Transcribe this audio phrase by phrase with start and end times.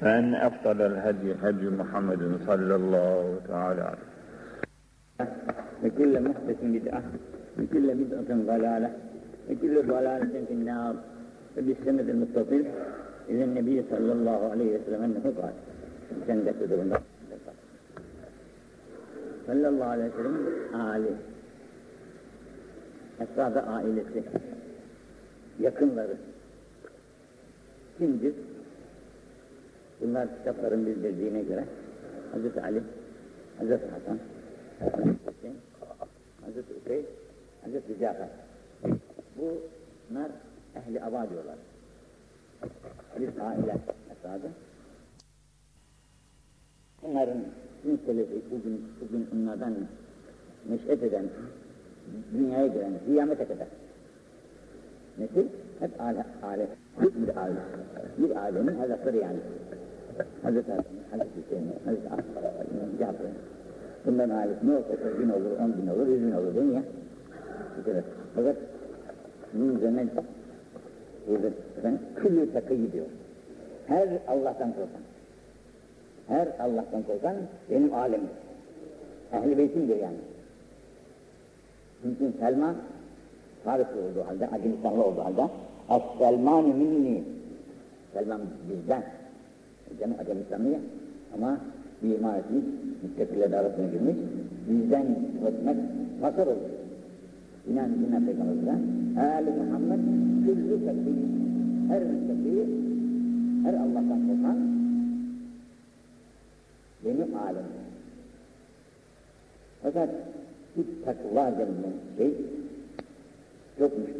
[0.00, 4.08] فإن أفضل الهدي هدي محمد صلى الله تعالى عليه
[5.84, 7.02] وكل محدث بدعة
[7.58, 8.90] وكل بدعة ضلالة
[9.50, 10.94] وكل ضلالة في النار
[11.58, 12.64] وبالسند المتصل
[13.28, 15.52] إلى النبي صلى الله عليه وسلم أنه قال
[16.26, 16.92] سندة دون
[19.46, 21.16] صلى الله عليه وسلم alim.
[23.20, 24.22] Esrada ailesi,
[25.60, 26.16] yakınları
[27.98, 28.34] kimdir?
[30.01, 31.65] Bunlar kitapların bildirdiğine göre
[32.31, 32.81] Hazreti Ali,
[33.57, 34.19] Hazreti Hasan,
[34.79, 35.57] Hazreti Hüseyin,
[36.41, 37.05] Hazreti Übey,
[37.63, 38.29] Hazreti Cafer.
[39.37, 40.31] Bunlar
[40.75, 41.55] ehli aba diyorlar.
[43.19, 43.75] Bir aile
[44.11, 44.51] esadı.
[47.01, 47.37] Bunların
[47.85, 49.75] ünseleri bugün, bugün onlardan
[50.69, 51.25] neşet eden,
[52.33, 53.67] dünyaya gelen, kıyamete kadar.
[55.17, 55.47] Nesil?
[55.79, 56.67] Hep aile, aile,
[56.99, 57.59] bir aile.
[58.17, 59.39] Bir ailenin evlatları yani.
[60.43, 63.31] Hazreti Hasan, Hazreti Hüseyin, Hazreti Aslan, Cafer.
[64.05, 66.83] Bunların ailesi ne olsa bin olur, on bin olur, yüz bin olur değil mi ya?
[67.77, 67.91] Bu
[68.35, 68.55] Fakat
[69.53, 70.05] bunun üzerine
[71.27, 73.05] burada efendim, küllü takıyı diyor.
[73.87, 75.03] Her Allah'tan korkan,
[76.27, 77.35] her Allah'tan korkan
[77.71, 78.29] benim alemim.
[79.33, 80.17] Ehl-i beytimdir yani.
[82.01, 82.75] Çünkü Selman
[83.63, 85.41] Farisli olduğu halde, Acemistanlı olduğu halde
[85.89, 87.23] Es-Selman minni
[88.13, 89.03] Selman bizden.
[89.99, 90.79] Canım Acemistanlı ya.
[91.35, 91.57] Ama
[92.03, 92.63] bir iman etmiş,
[93.03, 94.15] müttekiler arasına girmiş.
[94.69, 95.05] Bizden
[95.47, 95.77] ötmek
[96.21, 96.69] fasır olur.
[97.71, 98.81] İnan inan peygamberden.
[99.17, 99.99] Ali Muhammed
[100.45, 101.15] küllü tekbir.
[101.89, 102.67] Her müttaki,
[103.63, 104.57] her Allah'tan korkan
[107.05, 107.89] benim alemim.
[109.83, 110.09] Fakat
[110.75, 112.33] bu takva denilen şey
[113.79, 114.15] çok şey.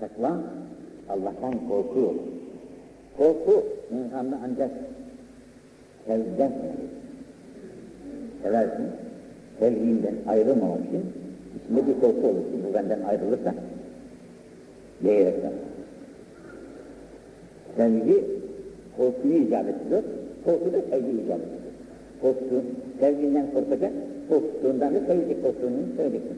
[0.00, 0.40] Takva
[1.08, 2.14] Allah'tan korku.
[3.18, 4.70] Korku insanda ancak
[6.06, 6.50] sever.
[8.42, 8.86] Seversin.
[9.58, 11.02] Sevgiinden ayrılmamak için
[11.56, 13.54] içinde bir korku olur ki bu benden ayrılırsa
[15.02, 15.52] diyerekten.
[17.76, 18.24] Sevgi
[18.96, 20.02] korkuyu icap ediyor,
[20.44, 21.62] korku da sevgi icap ediyor.
[22.22, 22.64] Korktuğun,
[23.00, 23.92] sevginden korkacak,
[24.28, 26.36] korktuğundan da sevecek, korktuğunu seveceksin.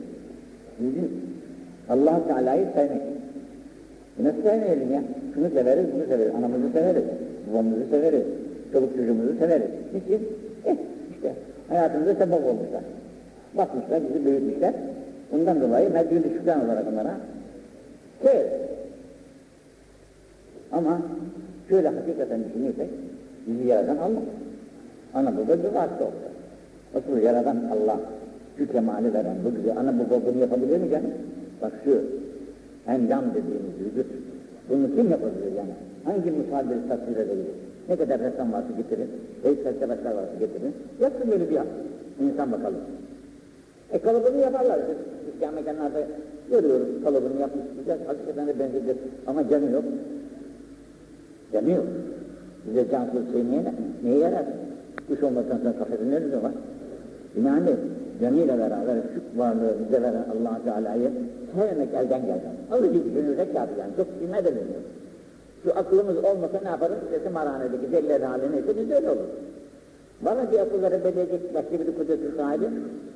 [0.80, 1.10] Bizim
[1.88, 3.02] allah Teala'yı sevmek.
[4.22, 5.02] Nasıl sevmeyelim ya?
[5.34, 7.02] Şunu severiz, bunu severiz, anamızı severiz,
[7.50, 8.22] babamızı severiz,
[8.72, 9.70] çoluk çocuğumuzu severiz.
[9.94, 10.28] Niçin?
[10.66, 10.76] Eh
[11.14, 11.32] işte
[11.68, 12.82] hayatımıza sebep olmuşlar.
[13.56, 14.74] Bakmışlar, bizi büyütmüşler.
[15.34, 17.16] Ondan dolayı mecburi şükran olarak onlara
[18.22, 18.46] sev.
[20.72, 21.02] Ama
[21.68, 22.88] şöyle hakikaten düşünürsek,
[23.46, 24.22] bizi yaradan Allah.
[25.14, 26.14] Ana baba bir vasıta oldu.
[26.94, 28.00] Asıl yaradan Allah,
[28.58, 31.10] şu kemali veren bu güzel, ana baba bunu yapabilir mi canım?
[31.62, 32.04] Bak şu
[32.88, 34.06] endam dediğimiz vücut,
[34.70, 35.74] bunu kim yapabilir yani?
[36.04, 37.54] Hangi müsaadesi tasvir edebilir?
[37.88, 39.08] Ne kadar ressam varsa getirin,
[39.42, 41.58] heykeltıraşlar varsa getirin, yapsın böyle bir
[42.24, 42.80] insan bakalım.
[43.92, 44.78] E kalıbını yaparlar.
[44.88, 45.98] Biz İslam mekanlarda
[46.50, 48.96] görüyoruz kalıbını yapmış güzel, hakikaten de benzedir
[49.26, 49.84] ama canı yok.
[51.52, 51.86] Canı yok.
[52.68, 53.62] Bize cansız şey niye,
[54.04, 54.44] neye yarar?
[55.08, 56.52] Kuş olmaktan sonra kafesin ne var?
[57.36, 57.76] Binaenli
[58.20, 61.10] canıyla beraber şu varlığı bize veren allah Teala'yı
[61.54, 62.54] sevmek elden gelmez.
[62.72, 63.92] Alıcı gönülde kâfi yani.
[63.96, 64.82] Çok bilme de bilmiyor.
[65.64, 66.96] Şu aklımız olmasa ne yaparız?
[67.16, 69.28] İşte marhanedeki delilerin hali neyse biz öyle olur.
[70.20, 72.64] Bana bir akılları belirleyecek başka bir kudretin sahibi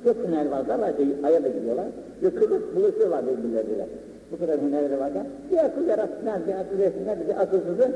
[0.03, 0.93] çok hüner varlar, var,
[1.23, 1.85] aya da gidiyorlar.
[2.21, 3.85] Yıkılıp buluşuyorlar birbirleriyle.
[4.31, 7.91] Bu kadar hünerleri varken bir akıl yaratsınlar, bir akıl versinler, bir akılsızı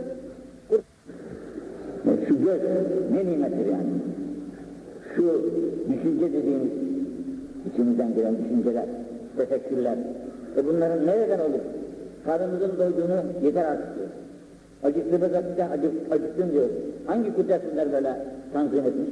[2.28, 2.62] şu göz
[3.12, 3.90] ne nimettir yani.
[5.16, 5.52] Şu
[5.90, 6.72] düşünce dediğimiz
[7.72, 8.86] içimizden gelen düşünceler,
[9.38, 9.98] tefekkürler.
[10.58, 11.60] E bunların nereden olur?
[12.26, 14.08] Karnımızın doyduğunu yeter artık diyor.
[14.84, 16.70] Acıktığımız acıdan acı, acıktın diyor.
[17.06, 18.16] Hangi kudretler böyle
[18.54, 19.10] tanzim etmiş?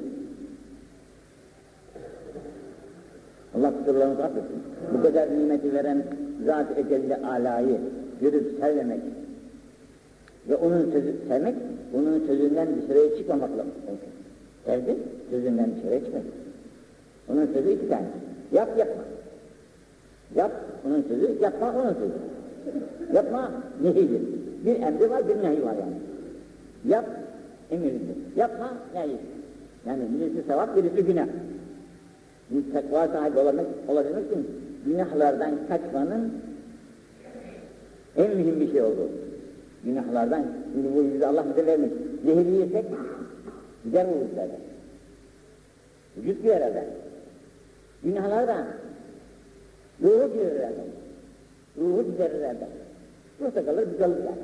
[3.57, 4.59] Allah kusurlarımızı affetsin.
[4.93, 6.03] Bu kadar nimeti veren
[6.45, 7.77] zat-ı ecelli alayı
[8.21, 9.01] görüp sevmemek
[10.49, 11.55] ve onun sözü sevmek,
[11.95, 14.09] onun sözünden dışarıya çıkmamakla mümkün.
[14.65, 14.97] Sevdi,
[15.29, 16.40] sözünden dışarıya çıkmadı.
[17.31, 18.05] Onun sözü iki tane.
[18.51, 19.03] Yap, yapma.
[20.35, 20.51] Yap,
[20.87, 22.13] onun sözü, yapma, onun sözü.
[23.13, 23.51] Yapma,
[23.81, 24.21] nehidir.
[24.65, 25.95] Bir emri var, bir nehi var yani.
[26.87, 27.05] Yap,
[27.71, 28.17] emirdir.
[28.35, 29.17] Yapma, nehi.
[29.85, 31.27] Yani birisi sevap, birisi günah.
[32.51, 34.47] Bir takva sahibi olabilmek, olabilmek için
[34.85, 36.33] günahlardan kaçmanın
[38.17, 39.09] en mühim bir şey olduğu.
[39.83, 41.89] Günahlardan, şimdi bu yüzde Allah bize vermiş.
[42.25, 42.85] Zehri yesek,
[43.83, 44.53] gider mi vücutlarda?
[46.17, 46.85] Vücut gider herhalde.
[48.03, 48.65] Günahlardan,
[50.03, 50.83] ruhu gider herhalde.
[51.77, 52.67] Ruhu gider herhalde.
[53.41, 54.37] Yoksa kalır, kalır yani.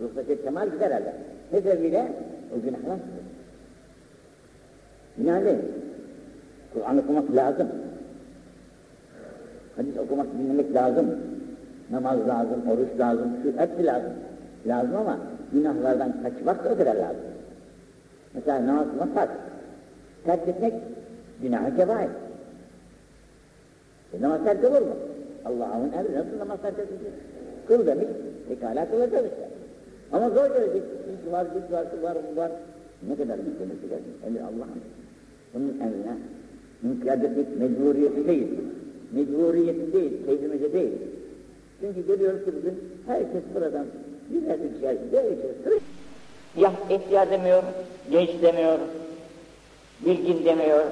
[0.00, 1.14] Ruhtaki kemal gider elde.
[1.52, 2.12] Ne sebebiyle?
[2.56, 2.98] O günahlar.
[5.18, 5.58] Günah değil.
[6.74, 7.68] Kur'an okumak lazım.
[9.76, 11.06] Hadis okumak, dinlemek lazım.
[11.90, 14.12] Namaz lazım, oruç lazım, şu hepsi lazım.
[14.66, 15.18] Lazım ama
[15.52, 17.22] günahlardan kaçmak da o kadar lazım.
[18.34, 19.30] Mesela namaz kılmak farz.
[20.24, 20.74] Terk etmek
[21.42, 22.08] günah-ı kebair.
[24.14, 24.96] E namaz terk olur mu?
[25.44, 27.12] Allah'ın emri nasıl namaz terk edilir?
[27.68, 28.06] Kıl demiş,
[28.48, 29.48] pekala kılacağız işte.
[30.12, 32.50] Ama zor gelecek, hiç var, güç var, şu var, bu var.
[33.08, 34.12] Ne kadar gitmesi lazım?
[34.26, 34.82] Emir Allah'ın.
[35.54, 36.16] Bunun emrine
[36.84, 38.48] inkiyat etmek mecburiyeti değil.
[39.12, 40.92] Mecburiyeti değil, keyfimize değil.
[41.80, 43.86] Çünkü görüyoruz ki bugün herkes buradan
[44.32, 45.78] böyle bir şey.
[46.56, 47.62] Ya ihtiyar demiyor,
[48.10, 48.78] genç demiyor,
[50.06, 50.84] bilgin demiyor,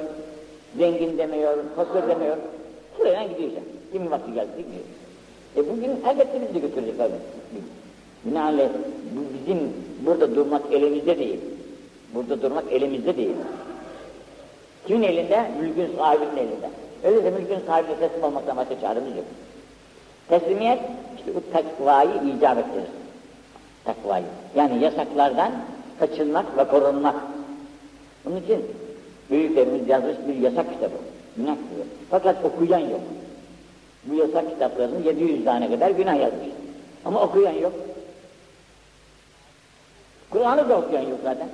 [0.78, 2.36] zengin demiyor, fakir demiyor.
[2.96, 3.64] Sırayla gidiyor sen.
[3.92, 4.84] Kimin vakti geldi gidiyor.
[5.56, 7.12] E bugün elbette bizi de götürecek abi.
[8.24, 8.68] Binaenaleyh
[9.12, 9.72] bu bizim
[10.06, 11.40] burada durmak elimizde değil.
[12.14, 13.36] Burada durmak elimizde değil.
[14.86, 15.50] Kimin elinde?
[15.60, 16.70] Mülkün sahibinin elinde.
[17.04, 19.24] Öyleyse mülkün sahibine teslim olmaktan başka çaremiz yok.
[20.28, 20.78] Teslimiyet,
[21.18, 22.88] işte bu takvayı icap ettirir.
[23.84, 24.24] Takvayı.
[24.54, 25.52] Yani yasaklardan
[25.98, 27.14] kaçınmak ve korunmak.
[28.24, 28.66] Bunun için
[29.30, 30.94] büyüklerimiz yazmış bir yasak kitabı.
[31.36, 31.88] Günah kitabı.
[32.10, 33.00] Fakat okuyan yok.
[34.04, 36.48] Bu yasak kitaplarının 700 tane kadar günah yazmış.
[37.04, 37.72] Ama okuyan yok.
[40.30, 41.48] Kur'an'ı da okuyan yok zaten.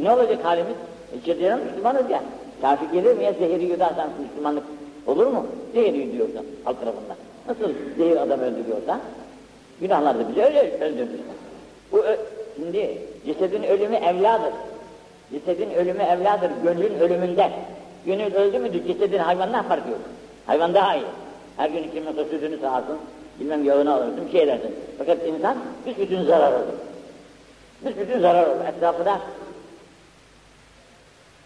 [0.00, 0.76] E ne olacak halimiz?
[1.12, 2.22] E çeteyen Müslümanız ya.
[2.60, 4.64] Kafir gelir mi ya zehiri yudarsan Müslümanlık
[5.06, 5.46] olur mu?
[5.74, 7.16] Zehiri yuduyorsan alt tarafından.
[7.48, 9.00] Nasıl zehir adam öldürüyorsa
[9.80, 11.08] günahlar da bizi öyle öldürür.
[11.92, 12.04] Bu
[12.56, 14.52] şimdi cesedin ölümü evladır.
[15.30, 17.52] Cesedin ölümü evladır gönlün ölümünden.
[18.06, 20.00] Gönül öldü mü cesedin hayvandan farkı yok.
[20.46, 21.04] Hayvan daha iyi.
[21.56, 22.98] Her gün kim mesela sütünü sağarsın,
[23.40, 24.74] bilmem yağını alırsın, bir şey edersin.
[24.98, 26.74] Fakat insan büsbütün zarar olur.
[27.84, 28.64] Büsbütün zarar olur.
[28.64, 29.20] Etrafında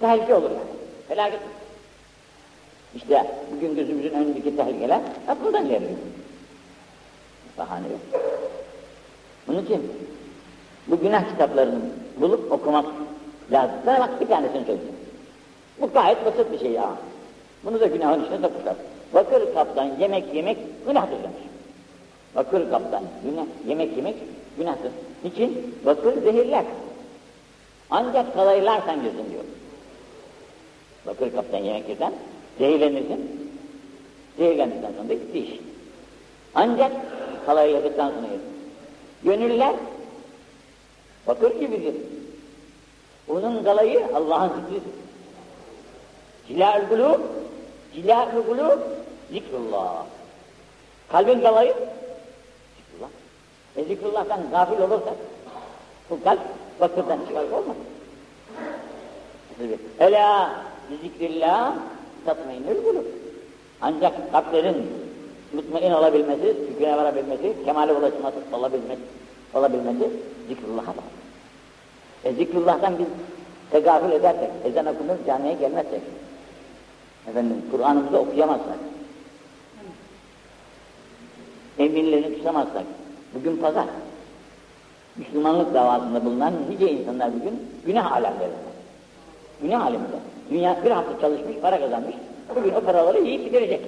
[0.01, 0.63] tehlike olur yani.
[1.09, 1.41] Felaket.
[2.95, 3.27] İşte
[3.57, 5.91] bugün gözümüzün önündeki tehlikeler hep buradan geliyor.
[7.59, 8.23] Bahane yok.
[9.47, 9.93] Bunun için
[10.87, 11.81] bu günah kitaplarını
[12.17, 12.87] bulup okumak
[13.51, 13.77] lazım.
[13.85, 14.97] Sana bak bir tanesini söyleyeyim.
[15.81, 16.91] Bu gayet basit bir şey ya.
[17.65, 18.75] Bunu da günahın içine sokmuşlar.
[19.15, 21.43] Bakır kaptan yemek yemek günahtır demiş.
[22.35, 24.17] Bakır kaptan günah, yemek yemek
[24.59, 24.93] günahtır.
[25.25, 25.75] Niçin?
[25.87, 26.65] Bakır zehirler.
[27.91, 29.45] Ancak kalaylarsan girsin diyor.
[31.07, 32.13] Bakır kaptan yemek yersen
[32.59, 33.51] zehirlenirsin.
[34.39, 35.61] Zehirlendikten sonra da gitti iş.
[36.55, 36.93] Ancak
[37.47, 38.53] kalayı yedikten sonra yersin.
[39.25, 39.75] Gönüller
[41.27, 41.95] bakır gibidir.
[43.29, 44.93] Onun kalayı Allah'ın zikridir.
[46.49, 47.21] Cilâ'ül gulûb,
[47.95, 48.79] cilâ'ül gulûb,
[49.33, 50.05] zikrullah.
[51.13, 51.75] Kalbin kalayı,
[52.77, 53.11] zikrullah.
[53.77, 55.15] E zikrullah'tan gafil olursak,
[56.11, 56.41] bu kalp
[56.81, 57.77] bakırdan çıkar olmaz.
[60.01, 60.53] Ela
[61.03, 61.75] zikrillah
[62.25, 63.07] tatmainül gulûb.
[63.81, 64.87] Ancak kalplerin
[65.53, 69.03] mutmain olabilmesi, sükûne varabilmesi, kemale ulaşması olabilmesi,
[69.55, 70.11] olabilmesi
[70.49, 71.22] zikrullah'a bağlı.
[72.25, 73.07] E zikrullah'tan biz
[73.71, 76.01] tegafül edersek, ezan okunur, camiye gelmezsek,
[77.29, 78.79] efendim Kur'an'ımızı okuyamazsak,
[81.79, 82.85] emirlerini tutamazsak,
[83.35, 83.87] bugün pazar,
[85.17, 88.73] Müslümanlık davasında bulunan nice insanlar bugün günah alemlerinde.
[89.63, 90.17] Günah aleminde.
[90.51, 92.15] Dünya bir hafta çalışmış, para kazanmış,
[92.57, 93.81] bugün o paraları yiyip bitirecek.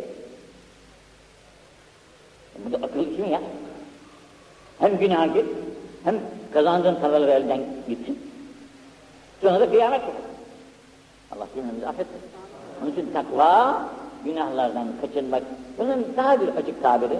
[2.59, 3.41] Bu da akıl için ya.
[4.79, 5.47] Hem günah git,
[6.05, 6.21] hem
[6.53, 8.19] kazandığın paraları elden gitsin.
[9.45, 10.15] Sonra da kıyamet olur.
[11.33, 12.21] Allah günahımızı affetsin.
[12.83, 13.83] Onun için takva,
[14.25, 15.43] günahlardan kaçınmak.
[15.79, 17.19] Bunun daha bir açık tabiri,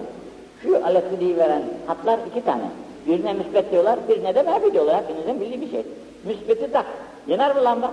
[0.61, 2.63] şu aletsiliği veren hatlar iki tane.
[3.07, 5.03] Birine müsbet diyorlar, birine de menfi diyorlar.
[5.03, 5.85] Hepinizin bildiği bir şey.
[6.23, 6.85] Müsbeti tak.
[7.27, 7.91] Yanar mı lamba?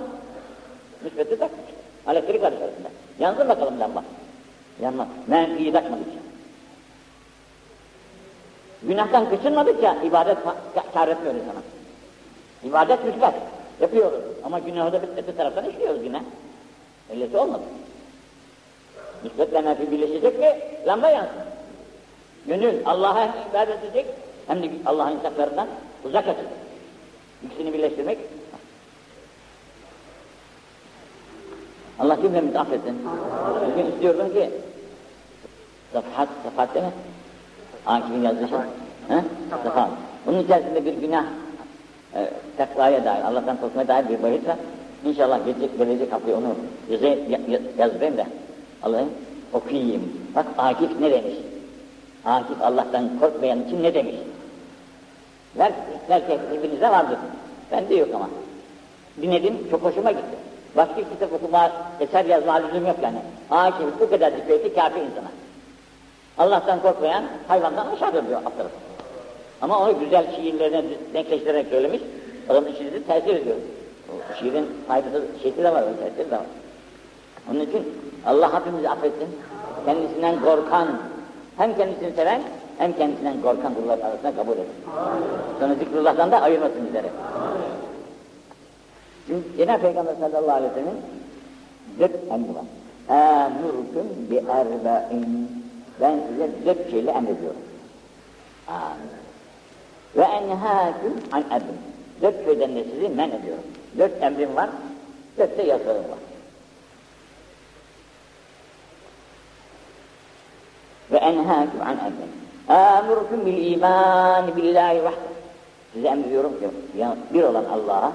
[1.05, 1.51] Müsbeti tak.
[2.09, 2.89] Elektrik var içerisinde.
[3.19, 4.05] Yansın bakalım lamba.
[4.83, 5.07] Yanmaz.
[5.27, 6.19] Menfiyi takmadıkça.
[8.83, 10.39] Günahtan kaçınmadıkça ibadet
[10.95, 11.63] kâr etmiyor insana.
[12.65, 13.35] İbadet müsbet.
[13.81, 14.21] Yapıyoruz.
[14.45, 16.23] Ama günahı da biz öte taraftan işliyoruz yine.
[17.11, 17.63] Ellesi olmadı.
[19.23, 20.55] Müsbetle menfi birleşecek ki
[20.87, 21.43] lamba yansın.
[22.47, 24.07] Gönül Allah'a ibadet edecek,
[24.47, 25.69] hem de Allah'ın isteklerinden
[26.05, 26.53] uzak açacak.
[27.45, 28.19] İkisini birleştirmek.
[31.99, 32.99] Allah cümlemizi affetsin.
[33.71, 34.51] Bugün istiyordum ki,
[35.93, 36.93] Safhat, Safhat değil mi?
[37.87, 38.59] Akif'in yazdığı şey.
[39.65, 39.91] Safhat.
[40.27, 41.25] Bunun içerisinde bir günah,
[42.15, 44.57] e, takvaya dair, Allah'tan korkmaya dair bir bahis var.
[45.05, 46.55] İnşallah gelecek, gelecek hafta onu
[46.91, 47.19] yazı,
[47.79, 48.27] yazdırayım da
[48.83, 49.11] Allah'ım
[49.53, 50.13] okuyayım.
[50.35, 51.35] Bak Akif ne demiş?
[52.25, 54.15] Akif Allah'tan korkmayan için ne demiş?
[55.59, 55.73] Her,
[56.09, 57.19] herkes hepinizde vardır.
[57.73, 58.29] Bende yok ama.
[59.23, 60.37] Dinledim, çok hoşuma gitti.
[60.77, 63.19] Başka kitap okuma, eser yazma lüzum yok yani.
[63.49, 65.31] Hakim bu kadar dikkatli kafi insana.
[66.39, 68.92] Allah'tan korkmayan hayvandan aşağıdır diyor tarafı.
[69.63, 72.01] Ama onu güzel şiirlerine denkleştirerek söylemiş.
[72.49, 73.57] Adamın şiiri tesir ediyor.
[74.09, 76.47] O şiirin faydası, şeysi de var, tesiri de var.
[77.51, 77.83] Onun için
[78.27, 79.29] Allah hepimizi affetsin.
[79.85, 80.89] Kendisinden korkan,
[81.57, 82.43] hem kendisini seven,
[82.79, 84.67] hem kendisinden korkan kullar arasında kabul edin.
[85.61, 87.07] Sonra zikrullah'tan da ayırmasın bizleri.
[89.27, 90.97] Şimdi Cenab-ı Peygamber sallallahu aleyhi ve sellem
[91.99, 92.65] dört emri var.
[93.09, 95.49] Emurukum bi erba'in.
[96.01, 97.61] Ben size dört şeyle emrediyorum.
[98.69, 99.22] Amin.
[100.17, 101.79] Ve enhâküm an ebin.
[102.23, 103.65] Dört şeyden de sizi men ediyorum.
[103.99, 104.71] Dört emrim var,
[105.39, 106.19] dört de yasağım var.
[111.13, 112.43] Ve enhâküm an ebin.
[112.69, 115.33] Emurukum bil iman billahi vahde.
[115.93, 116.69] Size emrediyorum ki
[117.35, 118.13] bir olan Allah'a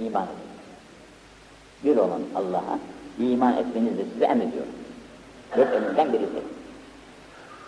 [0.00, 0.50] iman edin.
[1.84, 2.78] Bir olan Allah'a
[3.18, 4.72] iman etmenizi size emrediyorum.
[5.56, 6.42] Dört emirden birisi.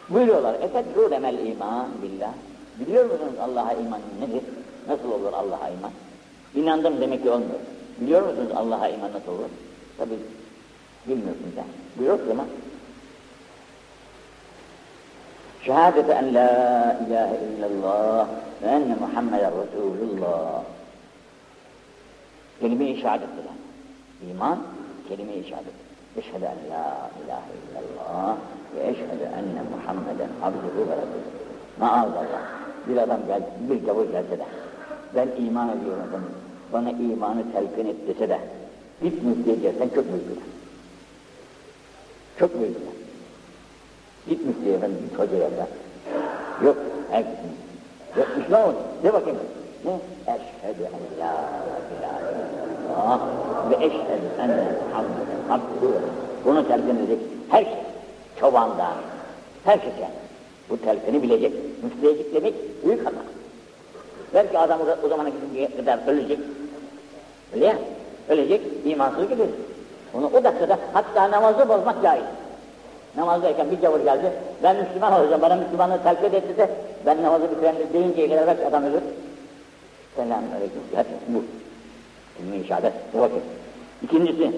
[0.09, 2.33] Buyuruyorlar, efedrûne mel iman billah.
[2.81, 4.43] Biliyor musunuz Allah'a iman nedir?
[4.89, 5.91] Nasıl olur Allah'a iman?
[6.55, 7.61] İnandım demek ki olmuyor.
[8.01, 9.49] Biliyor musunuz Allah'a iman nasıl olur?
[9.99, 10.15] Tabi
[11.07, 11.65] bilmiyorsunuz sen.
[11.99, 12.47] Buyuruyor o zaman.
[15.65, 18.29] Şehadete en la ilahe illallah
[18.63, 20.63] ve enne Muhammeden Resulullah.
[22.61, 23.45] Kelime-i şehadettir.
[24.31, 24.59] İman,
[25.09, 25.73] kelime-i şehadet.
[26.17, 28.37] Eşhedü en la ilahe illallah
[28.77, 31.33] ve eşhedü enne Muhammeden abduhu ve resulü.
[31.81, 32.62] Maazallah.
[32.89, 34.45] Bir adam gel, bir gavur gelse de,
[35.17, 36.29] ben iman ediyorum efendim,
[36.73, 38.39] bana imanı telkin et dese de,
[39.03, 40.43] git müftüye büyük günah.
[42.39, 42.93] Çok büyük günah.
[44.29, 45.67] Git müftüye efendim, git hocaya da.
[46.65, 46.77] Yok,
[47.11, 47.53] herkesin.
[48.17, 48.73] Yok, Müslüman ol,
[49.03, 49.39] de bakayım.
[49.85, 49.93] Ne?
[50.27, 51.35] Eşhedü en la
[51.99, 53.21] ilahe
[53.71, 56.01] ve eşhedü enne Muhammeden resulü.
[56.45, 57.75] Bunu telkin edecek her şey.
[58.41, 58.95] Çobandan,
[59.65, 60.13] herkes yani.
[60.71, 61.53] Bu telkini bilecek.
[61.83, 62.55] Müftüye git demek
[62.85, 63.17] büyük hata.
[64.35, 65.31] Belki adam o, zamana
[65.77, 66.39] kadar ölecek.
[67.55, 67.77] Öyle ya.
[68.29, 69.47] Ölecek, imansız gider.
[70.15, 72.25] Onu o dakikada hatta namazı bozmak caiz.
[73.17, 74.33] Namazdayken bir gavur geldi.
[74.63, 76.71] Ben Müslüman olacağım, bana Müslümanlığı telkin etti de
[77.07, 79.03] ben namazı bitireyim deyinceye kadar belki adam ölür.
[80.17, 80.83] Selamun aleyküm.
[80.95, 81.45] Hep bu.
[82.41, 82.93] İlmi şehadet.
[83.15, 83.43] Bu vakit.
[84.03, 84.53] İkincisi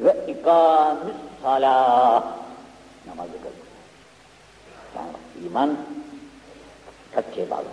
[0.00, 2.24] ve ikamüs salah.
[3.06, 3.61] Namazı kıl.
[4.96, 5.76] Yani iman
[7.14, 7.64] kaç şey bağlı.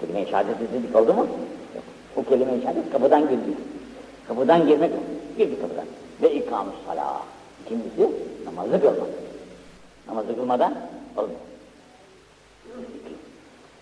[0.00, 1.26] Kelime-i şehadet dedik oldu mu?
[1.74, 1.84] Yok.
[2.16, 3.56] O kelime-i şehadet kapıdan girdi.
[4.28, 4.92] Kapıdan girmek.
[5.38, 5.84] Girdi kapıdan.
[6.22, 7.22] Ve ikam-ı salah.
[7.64, 8.10] İkincisi
[8.44, 9.08] namazı kılmak.
[10.08, 10.74] Namazı kılmadan
[11.16, 11.40] olmuyor.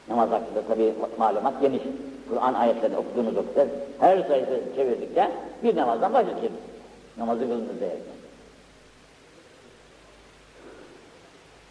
[0.09, 1.83] Namaz hakkında tabi malumat geniş.
[2.29, 3.69] Kur'an ayetlerini okuduğunuz vakitte
[3.99, 5.31] her sayısı çevirdikçe
[5.63, 6.53] bir namazdan başlıyorsunuz.
[7.17, 7.97] Namazı kılınır diye.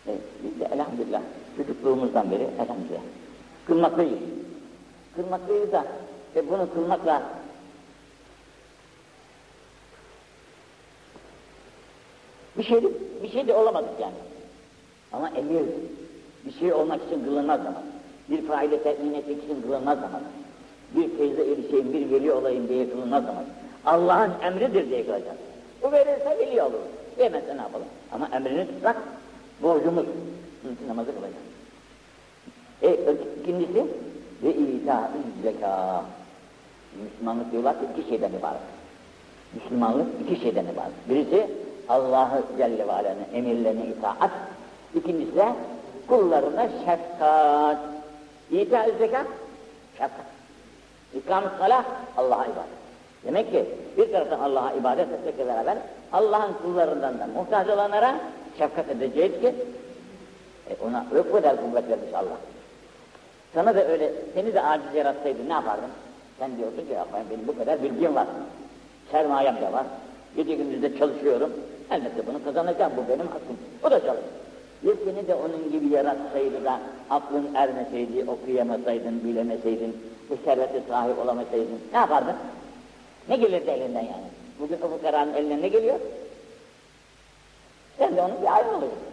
[0.07, 0.65] Evet, biz de
[1.01, 1.21] elhamdülillah
[1.57, 3.01] çocukluğumuzdan beri elhamdülillah
[3.67, 4.19] kılmaklıyız.
[5.15, 5.85] Kılmaklıyız da
[6.35, 7.23] ve bunu kılmakla
[12.57, 12.83] bir şey
[13.23, 14.13] bir şey de olamadık yani.
[15.13, 15.65] Ama emir
[16.45, 17.83] bir şey olmak için kılınmaz namaz.
[18.29, 20.21] Bir faile temin etmek için kılınmaz namaz.
[20.95, 23.45] Bir feyze erişeyim, bir veli olayım diye kılınmaz namaz.
[23.85, 25.37] Allah'ın emridir diye kılacağız.
[25.83, 26.79] Bu verirse veli olur.
[27.19, 27.87] Yemezse ne yapalım?
[28.11, 28.97] Ama emrini tutsak
[29.61, 30.05] borcumuz.
[30.87, 31.35] Namazı kılacağız.
[32.81, 33.85] E, ikincisi
[34.43, 35.11] ve ita
[35.43, 36.03] zeka.
[37.03, 38.61] Müslümanlık diyorlar ki iki şeyden ibaret.
[39.53, 41.09] Müslümanlık iki şeyden ibaret.
[41.09, 41.47] Birisi
[41.89, 44.31] Allah'ı Celle ve Ala'nın emirlerine itaat.
[44.95, 45.45] İkincisi de
[46.07, 47.77] kullarına şefkat.
[48.51, 49.25] İta zeka,
[49.97, 50.25] şefkat.
[51.13, 51.85] İkam-ı salah,
[52.17, 52.81] Allah'a ibadet.
[53.25, 53.65] Demek ki
[53.97, 55.77] bir taraftan Allah'a ibadet etmekle beraber
[56.13, 58.15] Allah'ın kullarından da muhtaç olanlara
[58.57, 59.55] şefkat edeceğiz ki
[60.71, 62.37] e ona o kadar kuvvet vermiş Allah.
[63.53, 65.89] Sana da öyle, seni de aciz yaratsaydı ne yapardın?
[66.39, 68.27] Sen diyorsun ki yapayım benim bu kadar bilgim var.
[69.11, 69.85] Sermayem de var.
[70.35, 71.53] Gece gündüz de çalışıyorum.
[71.91, 72.91] Elbette bunu kazanacağım.
[72.97, 73.57] Bu benim hakkım.
[73.83, 74.41] O da çalışıyor.
[74.83, 79.97] Ya seni de onun gibi yaratsaydı da aklın ermeseydi, okuyamasaydın, bilemeseydin,
[80.29, 82.35] bu servete sahip olamasaydın ne yapardın?
[83.29, 84.27] Ne gelirdi elinden yani?
[84.59, 85.99] Bugün o fukaranın eline ne geliyor?
[87.97, 89.10] Sen de onun bir ayrı oluyorsun.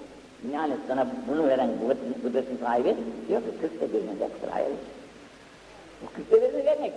[0.52, 2.96] Yani sana bunu veren kuvvetin, kudretin sahibi
[3.28, 4.68] diyor ki kırkta birine de sıraya
[6.02, 6.92] Bu kırkta birini vermek.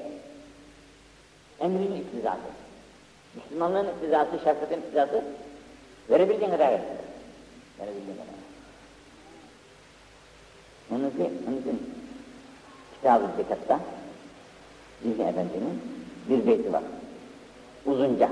[1.60, 2.40] Emrin iktizası.
[3.36, 5.24] Müslümanlığın iktizası, şefkatin iktizası
[6.10, 6.82] verebildiğin kadar ver.
[7.80, 8.42] Verebildiğin kadar.
[10.92, 11.94] Onun için, onun için
[12.96, 13.80] Kitab-ı Zekat'ta
[15.04, 15.82] Zihni Efendi'nin
[16.30, 16.84] bir beyti var.
[17.86, 18.30] Uzunca.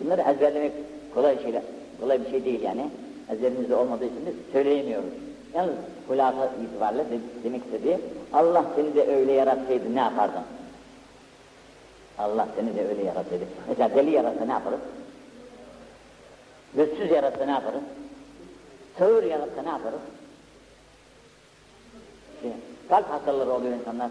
[0.00, 0.72] Bunları ezberlemek
[1.14, 1.62] kolay şeyler,
[2.00, 2.90] kolay bir şey değil yani.
[3.30, 5.10] Ezberimizde olmadığı için de söyleyemiyoruz.
[5.54, 5.74] Yalnız
[6.08, 7.98] hulasa itibariyle de, demek istediği
[8.32, 10.42] Allah seni de öyle yaratsaydı ne yapardın?
[12.18, 13.44] Allah seni de öyle yaratsaydı.
[13.68, 14.80] Mesela deli yaratsa ne yaparız?
[16.74, 17.82] Gözsüz yaratsa ne yaparız?
[18.98, 20.00] Sağır yaratsa ne yaparız?
[22.34, 22.56] İşte,
[22.88, 24.10] kalp hastaları oluyor insanlar.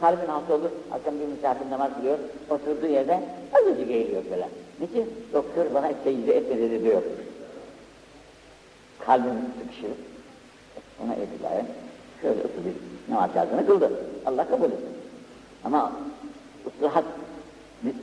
[0.00, 2.18] Kalbin hasta olur, akşam bir misafir namaz kılıyor,
[2.50, 3.20] oturduğu yerde
[3.52, 4.48] azıcık eğiliyor böyle.
[4.80, 5.12] Niçin?
[5.32, 7.02] Doktor bana secde etme dedi diyor.
[9.06, 9.90] Kalbim sıkışır.
[11.04, 11.66] Ona itibaren
[12.22, 12.76] şöyle oturup
[13.08, 13.92] namaz kazını kıldı.
[14.26, 14.86] Allah kabul etti.
[15.64, 15.92] Ama
[16.66, 17.04] ıslahat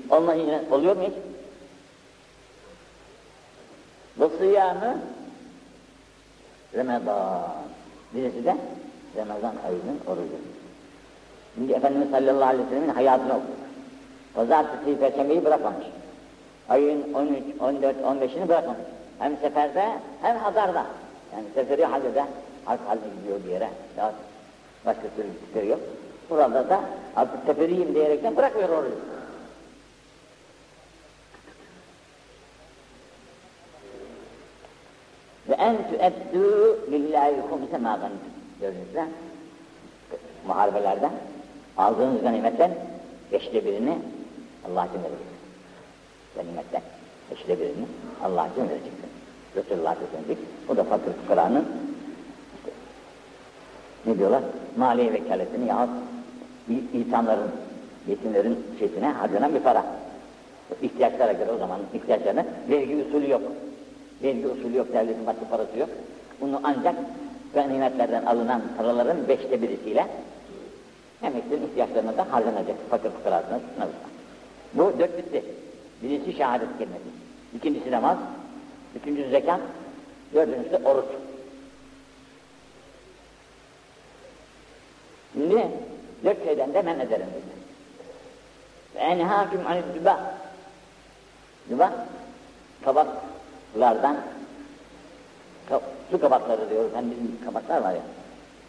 [0.10, 1.14] olmayınca oluyor mu hiç?
[4.18, 4.98] Bu sıyamı
[6.76, 7.42] Ramazan.
[8.14, 8.58] Birisi de
[9.18, 10.36] Ramazan ayının orucu.
[11.56, 13.58] Şimdi Efendimiz sallallahu aleyhi ve sellemin hayatını okuduk.
[14.34, 15.86] Pazartesi, Perşembeyi bırakmamış.
[16.70, 18.82] Ayın 13, 14, 15'ini bırakmamış.
[19.20, 19.86] Hem seferde
[20.22, 20.86] hem hadarda.
[21.34, 22.26] Yani seferi halde
[22.66, 23.70] harp haline gidiyor bir yere.
[23.98, 24.14] Ya
[24.86, 25.80] başka türlü seferi yok.
[26.30, 26.82] Burada da
[27.16, 28.96] artık seferiyim diyerekten bırakmıyor orucu.
[35.50, 38.00] Ve en tüeddû lillahi humse mâ
[38.62, 39.08] Gördünüz mü?
[40.48, 41.10] Muharebelerde
[41.78, 42.72] aldığınız ganimetten
[43.32, 43.98] beşte birini
[44.68, 45.34] Allah için vereceksiniz.
[46.36, 46.82] Ganimetten
[47.34, 47.86] beşte birini
[48.24, 49.14] Allah için vereceksiniz.
[49.56, 50.38] Resulullah söyledik.
[50.70, 51.66] O da fakir fukaranın
[52.56, 52.72] işte,
[54.06, 54.44] ne diyorlar?
[54.78, 55.90] Maliye vekaletini yahut
[56.94, 57.52] insanların,
[58.08, 59.86] yetimlerin şeysine harcanan bir para.
[60.82, 63.42] İhtiyaçlara göre o zaman ihtiyaçlarına vergi usulü yok.
[64.24, 65.90] Vergi usulü yok, devletin başka parası yok.
[66.42, 66.96] Bunu ancak
[67.54, 70.08] ganimetlerden alınan paraların beşte birisiyle
[71.24, 72.76] emeklerin ihtiyaçlarına da harcanacak.
[72.90, 73.60] Fakir fukarasına
[74.74, 75.44] Bu dört bitti.
[76.04, 77.23] Birisi şehadet kelimesi.
[77.56, 78.18] İkincisi namaz.
[78.96, 79.60] Üçüncüsü zekat.
[80.34, 81.06] Dördüncüsü oruç.
[85.34, 85.68] Şimdi
[86.24, 87.28] dört şeyden de men ederim.
[88.96, 90.36] Ve enhâküm anid düba.
[91.70, 92.08] Düba,
[92.86, 94.18] kabaklardan
[96.12, 96.92] su kabakları diyoruz.
[96.94, 98.02] Hani bizim kabaklar var ya.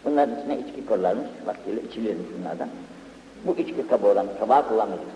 [0.05, 1.27] Bunların içine içki koyarlarmış.
[1.47, 2.69] Vaktiyle içilirmiş bunlardan.
[3.45, 5.15] Bu içki kabı olan kabağı kullanmayacaksın.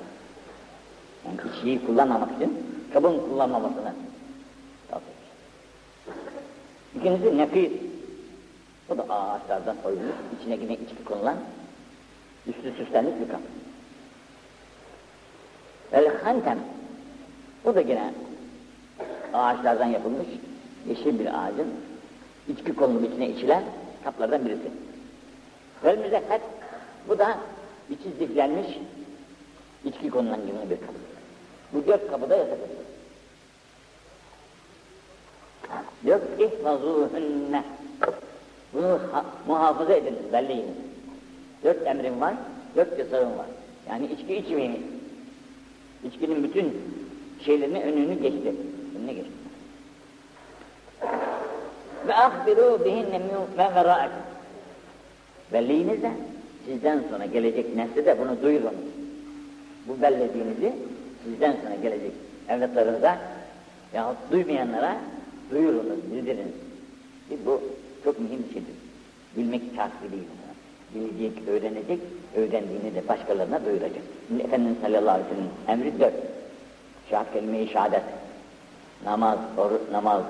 [1.27, 3.95] Yani içkiyi kullanmamak için kabın kullanmamasını
[4.91, 5.15] tavsiye
[6.97, 7.73] İkincisi nefis.
[8.89, 10.15] Bu da ağaçlardan oyulmuş.
[10.41, 11.37] İçine yine içki konulan
[12.47, 13.41] üstü süslenmiş bir kap.
[15.93, 16.59] El hantem.
[17.65, 18.15] Bu da yine
[19.33, 20.27] ağaçlardan yapılmış
[20.89, 21.69] yeşil bir ağacın
[22.49, 23.65] içki konulup içine içilen
[24.05, 24.71] kaplardan birisi.
[25.85, 26.41] Vel müzekkat,
[27.09, 27.39] bu da
[27.91, 28.67] içi ziflenmiş
[29.85, 30.95] içki konulan gibi bir kap.
[31.73, 32.59] Bu dört kapıda yasak.
[36.05, 37.65] Diyor ihfazuhunne.
[38.73, 39.01] Bunu
[39.47, 40.77] muhafaza ediniz, belleyiniz.
[41.65, 42.35] Dört emrim var,
[42.77, 43.47] dört yasağım var.
[43.89, 44.87] Yani içki içmeyin.
[46.05, 46.83] İçkinin bütün
[47.45, 48.55] şeylerini önünü geçti.
[48.99, 49.33] Önüne geçti.
[52.07, 53.21] Ve ahbiru bihinne
[53.57, 54.23] men verâekum.
[55.53, 56.13] Belleyiniz de
[56.67, 58.75] sizden sonra gelecek nesli de bunu duyurun.
[59.89, 60.73] Bu bellediğinizi
[61.29, 62.13] sizden sonra gelecek
[62.49, 63.19] evlatlarınıza
[63.95, 64.97] yahut duymayanlara
[65.51, 66.55] duyurunuz, bildiriniz.
[67.47, 67.63] Bu
[68.05, 68.75] çok mühim bir şeydir.
[69.37, 70.23] Bilmek kafi değil.
[70.95, 72.01] Bilecek, öğrenecek,
[72.37, 74.03] öğrendiğini de başkalarına duyuracak.
[74.29, 76.15] Şimdi Efendimiz sallallahu aleyhi ve sellem emri dört.
[77.11, 78.03] Şahit kelime-i şehadet.
[79.05, 80.23] Namaz, oruç, namaz,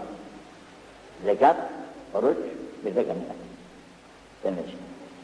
[1.25, 1.57] zekat,
[2.15, 2.37] oruç,
[2.85, 3.27] bir de ganimet.
[4.45, 4.77] Demek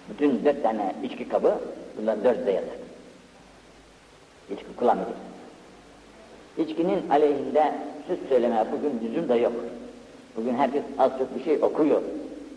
[0.08, 1.58] Bütün dört tane içki kabı,
[1.98, 2.78] bunlar dört de yasak.
[4.50, 5.33] İçki kullanmayacak.
[6.58, 7.72] İçkinin aleyhinde
[8.08, 9.52] söz söyleme bugün lüzum da yok.
[10.36, 12.02] Bugün herkes az çok bir şey okuyor.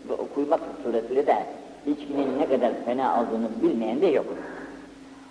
[0.08, 1.36] Ve okuymak suretiyle de
[1.86, 4.26] içkinin ne kadar fena olduğunu bilmeyen de yok.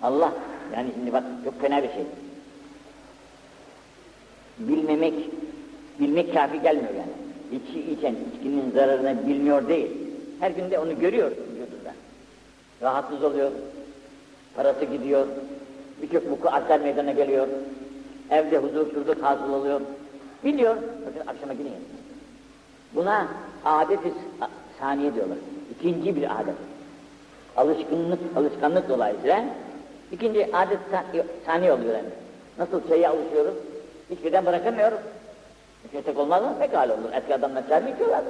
[0.02, 0.32] Allah,
[0.74, 2.04] yani şimdi bak çok fena bir şey.
[4.58, 5.14] Bilmemek,
[6.00, 7.12] bilmek kafi gelmiyor yani.
[7.52, 9.90] İçki içen içkinin zararını bilmiyor değil.
[10.40, 11.92] Her gün de onu görüyor vücudunda.
[12.82, 13.50] Rahatsız oluyor,
[14.56, 15.26] parası gidiyor,
[16.02, 17.48] birçok buku arter meydana geliyor,
[18.30, 19.80] evde huzursuzluk hasıl oluyor.
[20.44, 21.74] Biliyor, bakın akşama gidiyor.
[22.92, 23.28] Buna
[23.64, 24.12] adet-i
[24.80, 25.38] saniye diyorlar.
[25.78, 26.54] İkinci bir adet.
[27.56, 29.44] Alışkınlık, alışkanlık dolayısıyla
[30.12, 30.78] ikinci adet
[31.46, 32.08] saniye oluyor yani.
[32.58, 33.54] Nasıl şeye alışıyoruz,
[34.10, 34.98] hiçbirden bırakamıyoruz.
[35.88, 36.54] İçmesek olmaz mı?
[36.58, 37.12] Pekala olur.
[37.14, 38.28] Eski adamlar çay mı içiyorlardı?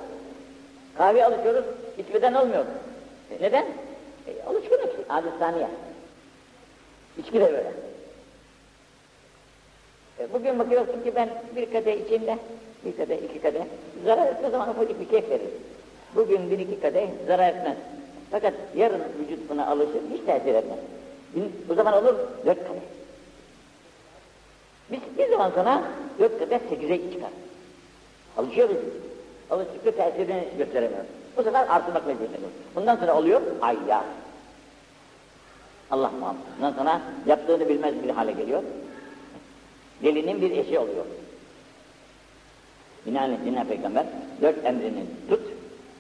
[0.99, 1.65] Kahve alışıyoruz,
[1.99, 2.65] içmeden olmuyor.
[3.31, 3.67] E neden?
[4.27, 5.69] E, alışkınlık, adet saniye.
[7.19, 7.73] İçki de böyle.
[10.21, 12.39] E, bugün bakıyorsun ki ben bir kadeh içinde,
[12.85, 13.65] bir kadeh, iki kadeh,
[14.05, 15.51] zarar etmez zaman ufacık bir keyif verir.
[16.15, 17.77] Bugün bir iki kadeh zarar etmez.
[18.31, 20.79] Fakat yarın vücut buna alışır, hiç tesir etmez.
[21.69, 22.15] Bu zaman olur
[22.47, 22.81] dört kadeh.
[24.91, 25.83] Biz bir zaman sonra
[26.19, 27.31] dört kadeh sekize çıkar.
[28.37, 28.77] Alışıyoruz.
[29.51, 31.11] Alıştıkça tesirini gösteremiyoruz.
[31.37, 32.51] Bu sefer artırmak mecburiyetimiz.
[32.75, 34.05] Bundan sonra oluyor ayya.
[35.91, 36.45] Allah muhafaza.
[36.57, 38.63] Bundan sonra yaptığını bilmez bir hale geliyor.
[40.03, 41.05] Delinin bir eşi oluyor.
[43.07, 44.07] Binaenaleyh Peygamber
[44.43, 45.41] dört emrini tut,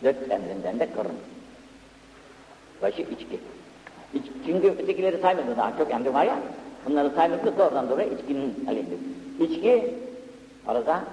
[0.04, 1.12] dört emrinden de korun.
[2.82, 3.40] Başı içki.
[4.14, 6.38] İç, çünkü ötekileri saymadı daha çok emri var ya.
[6.86, 8.94] Bunları saymadı da oradan dolayı içkinin aleyhinde.
[9.40, 9.94] İçki,
[10.66, 11.04] arada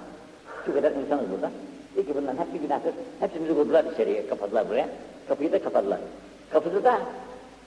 [0.66, 1.50] şu kadar insanız burada.
[1.94, 2.92] Diyor ki bunların hepsi günahdır.
[3.20, 4.88] Hepsimizi vurdular içeriye, kapadılar buraya.
[5.28, 5.98] Kapıyı da kapadılar.
[6.50, 7.00] Kapıda da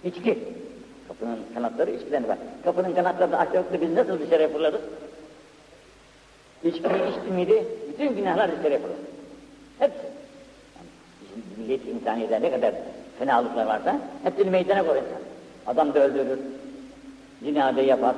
[0.03, 0.39] içki.
[1.07, 2.37] Kapının kanatları içkiden var.
[2.63, 4.81] Kapının kanatları da açıkta biz nasıl dışarıya fırlarız?
[6.63, 7.65] İçkiyi içti miydi?
[7.93, 8.97] Bütün günahlar dışarıya fırlar.
[9.79, 9.97] Hepsi.
[11.25, 12.73] Yani millet insaniyede ne kadar
[13.19, 15.03] fenalıklar varsa hepsini meydana koyar.
[15.67, 16.39] Adam da öldürür,
[17.43, 18.15] zinada yapar,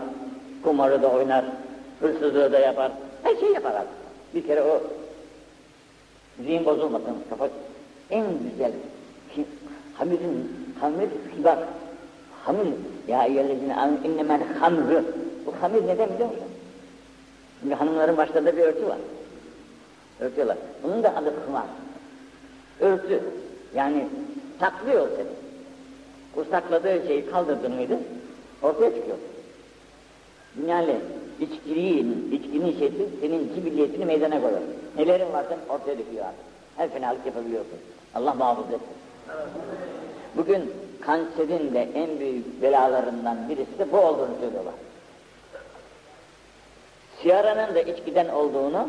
[0.64, 1.46] kumarı da oynar,
[2.00, 2.92] hırsızlığı da yapar,
[3.24, 3.88] her şeyi yapar abi.
[4.36, 4.84] Bir kere o
[6.44, 7.50] zihin bozulmasın, kafa
[8.10, 8.72] en güzel
[9.36, 9.46] ki,
[9.94, 11.60] hamirin, hamir kibar,
[12.46, 12.68] hamir,
[13.08, 13.76] ya eyyellezine
[14.06, 15.04] innemel hamrı,
[15.46, 16.51] bu hamir neden biliyor musun?
[17.62, 18.98] Şimdi hanımların başlarında bir örtü var.
[20.20, 20.58] Örtüyorlar.
[20.84, 21.66] Bunun da adı kımar.
[22.80, 23.24] Örtü.
[23.76, 24.08] Yani
[24.60, 25.28] saklıyor seni.
[26.36, 28.00] Bu sakladığı şeyi kaldırdın mıydı?
[28.62, 29.18] Ortaya çıkıyor.
[30.56, 30.96] Binaenli
[31.40, 34.62] içkiliğin, içkinin şeysi senin cibilliyetini meydana koyuyor.
[34.98, 36.46] Nelerin varsa ortaya döküyor artık.
[36.78, 37.78] Her fenalık yapabiliyorsun.
[38.16, 38.96] Allah muhafaza etsin.
[40.38, 40.72] Bugün
[41.02, 44.74] kanserin de en büyük belalarından birisi de bu olduğunu söylüyorlar.
[47.22, 48.88] Siyaranın da içkiden olduğunu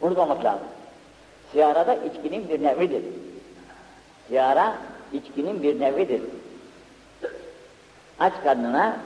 [0.00, 0.66] unutmamak lazım.
[1.52, 3.02] Siyara da içkinin bir nevidir.
[4.28, 4.74] Siyara
[5.12, 6.22] içkinin bir nevidir.
[8.20, 8.96] Aç karnına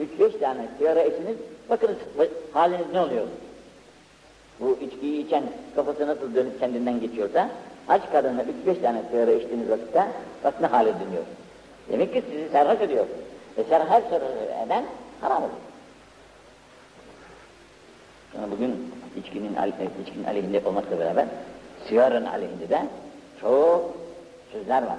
[0.00, 1.36] üç beş tane sigara içiniz,
[1.70, 1.96] bakınız
[2.52, 3.26] haliniz ne oluyor?
[4.60, 5.42] Bu içkiyi içen
[5.74, 7.48] kafası nasıl dönüp kendinden geçiyorsa,
[7.88, 10.06] aç karnına üç beş tane sigara içtiğiniz vakitte,
[10.44, 11.24] bak ne hale dönüyor.
[11.92, 13.06] Demek ki sizi sarhoş ediyor.
[13.56, 14.04] E sarhoş
[14.66, 14.84] eden
[15.20, 15.67] haram olur.
[18.36, 19.56] Yani bugün içkinin,
[20.02, 21.26] içkinin aleyhinde olmakla beraber,
[21.88, 22.82] sigaranın aleyhinde de
[23.40, 23.94] çok
[24.52, 24.98] sözler var.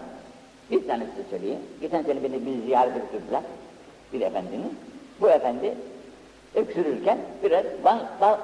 [0.71, 1.59] Bir tanesi söyleyeyim.
[1.81, 3.41] Geçen sene beni bir ziyarete götürdüler.
[4.13, 4.77] Bir efendinin.
[5.21, 5.73] Bu efendi
[6.55, 8.37] öksürürken biraz bal, bal,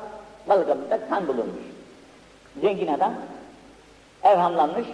[0.50, 1.64] balgamında kan bulunmuş.
[2.62, 3.14] Zengin adam
[4.24, 4.88] evhamlanmış.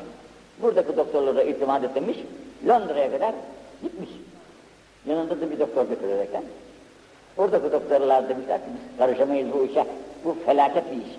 [0.62, 2.18] Buradaki doktorlara itimat etmiş.
[2.68, 3.34] Londra'ya kadar
[3.84, 4.10] gitmiş.
[5.06, 6.44] Yanında da bir doktor götürerekten.
[7.42, 9.86] Oradaki doktorlar demişler ki biz karışamayız bu işe.
[10.26, 11.12] Bu felaket bir iş.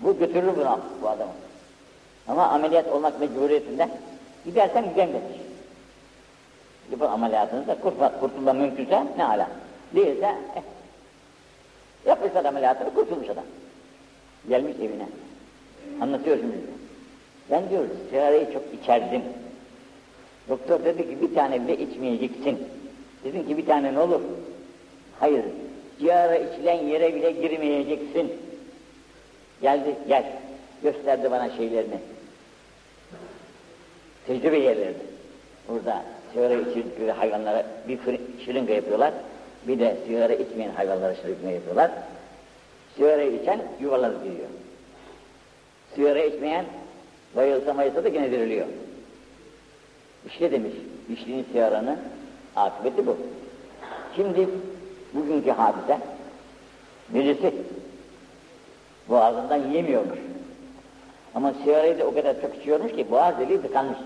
[0.00, 1.32] Bu götürür bunu bu adamı.
[2.28, 3.88] Ama ameliyat olmak mecburiyetinde
[4.44, 5.40] gidersen gidem demiş.
[6.90, 9.48] Yapın ameliyatınızda kurtulma, kurtulma mümkünse ne ala.
[9.94, 10.62] Değilse eh,
[12.06, 13.44] yapmışlar ameliyatını kurtulmuş adam.
[14.48, 15.06] Gelmiş evine.
[16.00, 16.56] Anlatıyor şimdi.
[17.50, 19.22] Ben diyor sigarayı çok içerdim.
[20.48, 22.68] Doktor dedi ki bir tane bile içmeyeceksin.
[23.24, 24.20] Dedim ki bir tane ne olur?
[25.20, 25.44] Hayır.
[25.98, 28.32] Sigara içilen yere bile girmeyeceksin.
[29.62, 30.24] Geldi gel.
[30.82, 31.98] Gösterdi bana şeylerini.
[34.26, 34.96] Tecrübe yerlerini.
[35.68, 36.02] Burada
[36.32, 37.98] sigara içildikleri hayvanlara bir
[38.44, 39.12] şırınga yapıyorlar.
[39.68, 41.90] Bir de sigara içmeyen hayvanlara şırınga yapıyorlar.
[42.96, 44.48] Sigara içen yuvalanıp gidiyor.
[45.94, 46.64] Sigara içmeyen
[47.36, 48.66] bayılsa mayılsa da gene diriliyor.
[50.26, 50.72] İşte demiş,
[51.12, 51.98] içtiğin sigaranın
[52.56, 53.16] akıbeti bu.
[54.16, 54.48] Şimdi
[55.14, 55.98] bugünkü hadise
[57.08, 57.54] birisi
[59.08, 60.18] boğazından yiyemiyormuş.
[61.34, 63.98] Ama sigarayı da o kadar çok içiyormuş ki boğaz deliği tıkanmış.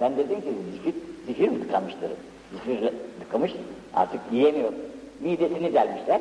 [0.00, 0.94] Ben dedim ki zikir,
[1.26, 2.10] zikir mi tıkanmıştır?
[2.52, 3.52] Zikir tıkamış
[3.94, 4.72] artık yiyemiyor.
[5.20, 6.20] Midesini delmişler.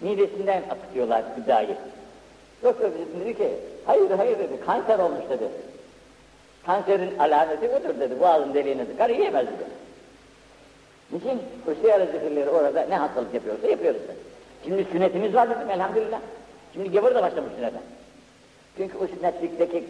[0.00, 1.76] Midesinden akıtıyorlar gıdayı.
[2.62, 3.48] Doktor dedi ki
[3.86, 5.48] hayır hayır dedi kanser olmuş dedi.
[6.66, 8.20] Kanserin alameti budur dedi.
[8.20, 9.64] Boğazın deliğine tıkar yiyemez dedi.
[11.12, 11.42] Niçin?
[11.70, 14.00] O sigara zikirleri orada ne hastalık yapıyorsa yapıyoruz.
[14.02, 14.16] Dedi.
[14.64, 16.20] Şimdi sünnetimiz var dedim elhamdülillah.
[16.72, 17.78] Şimdi gavur da başlamış sünnete.
[18.76, 19.84] Çünkü o sünnetlikteki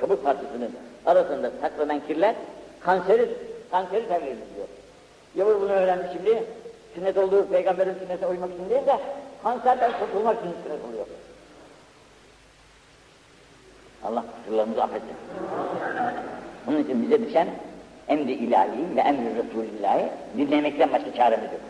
[0.00, 0.70] kabuk parçasının
[1.06, 2.34] arasında saklanan kirler
[2.80, 3.28] kanseri,
[3.70, 4.68] kanseri tebliğ ediyor.
[5.36, 6.44] Gavur bunu öğrendi şimdi.
[6.94, 8.98] Sünnet olduğu peygamberin sünnetine uymak için değil de
[9.42, 11.06] kanserden kurtulmak için sünnet oluyor.
[14.04, 15.16] Allah kusurlarımızı affetsin.
[16.68, 17.48] Onun için bize düşen
[18.08, 21.60] emri ilahi ve emri Resulillahi dinlemekten başka çaremiz yok.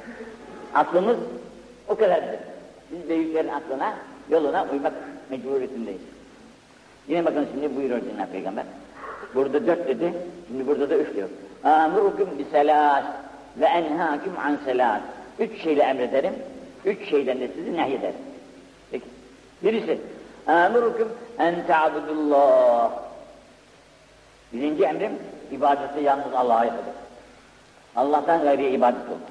[0.75, 1.17] Aklımız
[1.89, 2.41] o kadardır.
[2.93, 3.95] Biz büyüklerin aklına,
[4.31, 4.93] yoluna uymak
[5.31, 6.01] mecburiyetindeyiz.
[7.09, 8.65] Yine bakın şimdi buyuruyor Cenab-ı Peygamber.
[9.35, 10.13] Burada dört dedi,
[10.49, 11.29] şimdi burada da üç diyor.
[11.65, 13.05] Amurukum bi selas
[13.61, 15.01] ve enhâküm an selas.
[15.39, 16.35] Üç şeyle emrederim,
[16.85, 18.15] üç şeyden de sizi nehyederim.
[18.91, 19.05] Peki.
[19.63, 19.99] Birisi,
[20.47, 22.91] amurukum en ta'budullah.
[24.53, 25.13] Birinci emrim,
[25.53, 26.95] ibadeti yalnız Allah'a yapılır.
[27.97, 29.29] Allah'tan gayriye ibadet olmaz.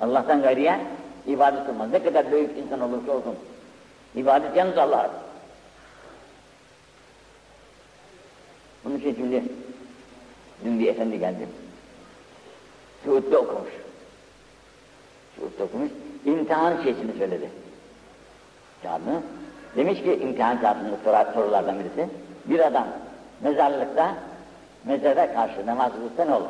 [0.00, 0.80] Allah'tan gayriye
[1.26, 1.90] ibadet olmaz.
[1.92, 3.34] Ne kadar büyük insan olursa olsun.
[4.14, 5.10] İbadet yalnız Allah'a.
[8.84, 9.44] Bunun için şimdi
[10.64, 11.48] dün bir efendi geldi.
[13.04, 13.70] Suud'da okumuş.
[15.36, 15.90] Suud'da okumuş.
[16.24, 17.50] İmtihan şeysini söyledi.
[18.82, 19.22] Kağıdını.
[19.76, 20.98] Demiş ki imtihan kağıdının
[21.34, 22.08] sorulardan birisi.
[22.44, 22.86] Bir adam
[23.42, 24.14] mezarlıkta
[24.84, 26.48] mezara karşı namaz kılsa ne olur?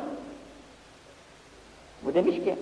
[2.03, 2.55] Bu demiş ki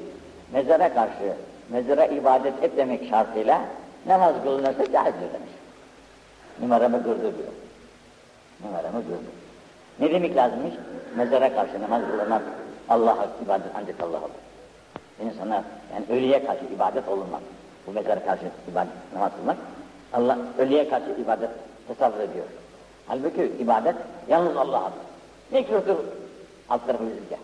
[0.54, 1.34] mezara karşı
[1.70, 3.62] mezara ibadet et demek şartıyla
[4.06, 5.52] namaz kılınırsa caizdir demiş.
[6.62, 7.54] Numaramı durdu diyor.
[8.66, 9.32] Numaramı durdu.
[10.00, 10.74] Ne demek lazımmış?
[11.16, 12.42] Mezara karşı namaz kılınmaz.
[12.90, 14.42] Allah'a ibadet ancak Allah olur.
[15.24, 15.64] İnsana
[15.94, 17.42] yani ölüye karşı ibadet olunmaz.
[17.88, 19.58] Bu mezara karşı ibadet namaz kılmak
[20.14, 21.50] Allah ölüye karşı ibadet
[21.88, 22.46] tasavvur ediyor.
[23.12, 23.96] Halbuki ibadet
[24.30, 25.02] yalnız Allah'adır.
[25.52, 25.98] Kürdür
[26.70, 27.38] alt tarafı bizimki.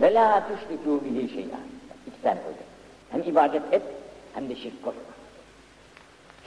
[0.00, 1.58] Ve la tüşrikû bihi şey'a.
[2.06, 2.56] İki tane koydu.
[3.10, 3.82] Hem ibadet et
[4.34, 5.02] hem de şirk koşma.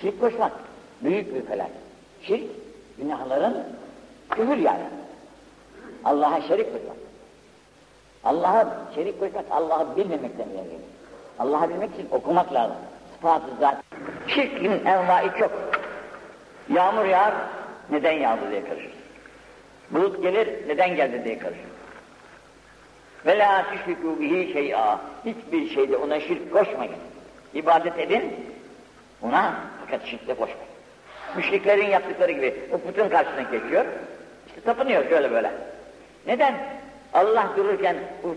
[0.01, 0.51] Şirk koşmak
[1.01, 1.75] büyük bir felaket.
[2.21, 2.43] Şirk
[2.97, 3.63] günahların
[4.29, 4.85] küfür yani.
[6.05, 6.97] Allah'a şerik koşmak.
[8.23, 10.81] Allah'a şerik koşmak Allah'ı bilmemekten gelir.
[11.39, 12.77] Allah'ı bilmek için okumak lazım.
[13.15, 13.77] Sıfatı zat.
[14.27, 15.74] Şirkin envai çok.
[16.73, 17.33] Yağmur yağar,
[17.89, 18.91] neden yağdı diye karışır.
[19.91, 21.65] Bulut gelir, neden geldi diye karışır.
[23.25, 24.99] Ve la tüşrikû bihi şey'a.
[25.25, 26.95] Hiçbir şeyde ona şirk koşmayın.
[27.53, 28.35] İbadet edin,
[29.21, 29.53] ona
[29.85, 30.75] fakat şirkle koşmayın.
[31.35, 33.85] Müşriklerin yaptıkları gibi o putun karşısına geçiyor,
[34.47, 35.51] işte tapınıyor şöyle böyle.
[36.27, 36.55] Neden?
[37.13, 38.35] Allah dururken bu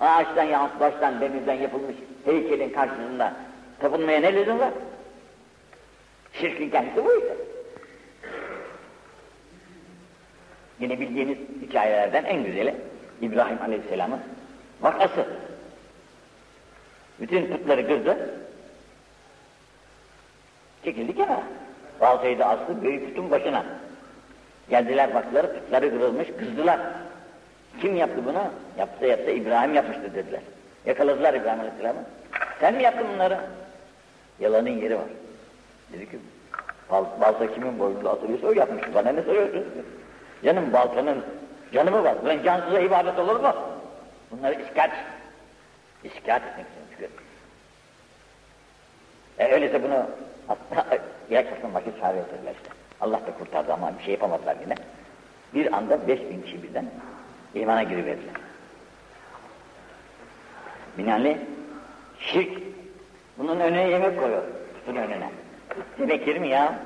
[0.00, 3.32] ağaçtan yahut baştan demirden yapılmış heykelin karşısında
[3.80, 4.70] tapınmaya ne lüzum var?
[6.32, 7.36] Şirkin kendisi bu işte.
[10.80, 12.74] Yine bildiğiniz hikayelerden en güzeli
[13.22, 14.20] İbrahim Aleyhisselam'ın
[14.80, 15.26] vakası.
[17.20, 18.30] Bütün putları kırdı.
[20.84, 21.42] Çekildi kenara.
[22.00, 23.64] Baltayı da astı büyük putun başına.
[24.70, 26.80] Geldiler baktılar putları kırılmış kızdılar.
[27.80, 28.42] Kim yaptı bunu?
[28.78, 30.40] Yaptı yaptı İbrahim yapmıştı dediler.
[30.86, 32.00] Yakaladılar İbrahim Aleyhisselam'ı.
[32.60, 33.38] Sen mi yaptın bunları?
[34.40, 35.08] Yalanın yeri var.
[35.92, 36.18] Dedi ki
[36.90, 38.94] bal, balta kimin boynunda atılıyorsa o yapmış.
[38.94, 39.64] Bana ne soruyorsun?
[40.44, 41.24] Canım baltanın
[41.72, 42.14] canımı var.
[42.26, 43.54] Ben cansıza ibadet olur mu?
[44.30, 44.90] Bunları iskat.
[46.04, 47.10] İskat etmek için çıkıyor.
[49.38, 50.06] E öyleyse bunu
[50.46, 50.98] hatta
[51.30, 52.70] yaklaşın vakit çare ettiler işte.
[53.00, 54.74] Allah da kurtardı ama bir şey yapamadılar yine.
[55.54, 56.86] Bir anda beş bin kişi birden
[57.54, 58.34] imana giriverdiler.
[60.98, 61.38] Binaenli
[62.20, 62.62] şirk
[63.38, 64.42] bunun önüne yemek koyuyor.
[64.74, 65.30] Kutunun önüne.
[65.98, 66.78] Yemek mi ya?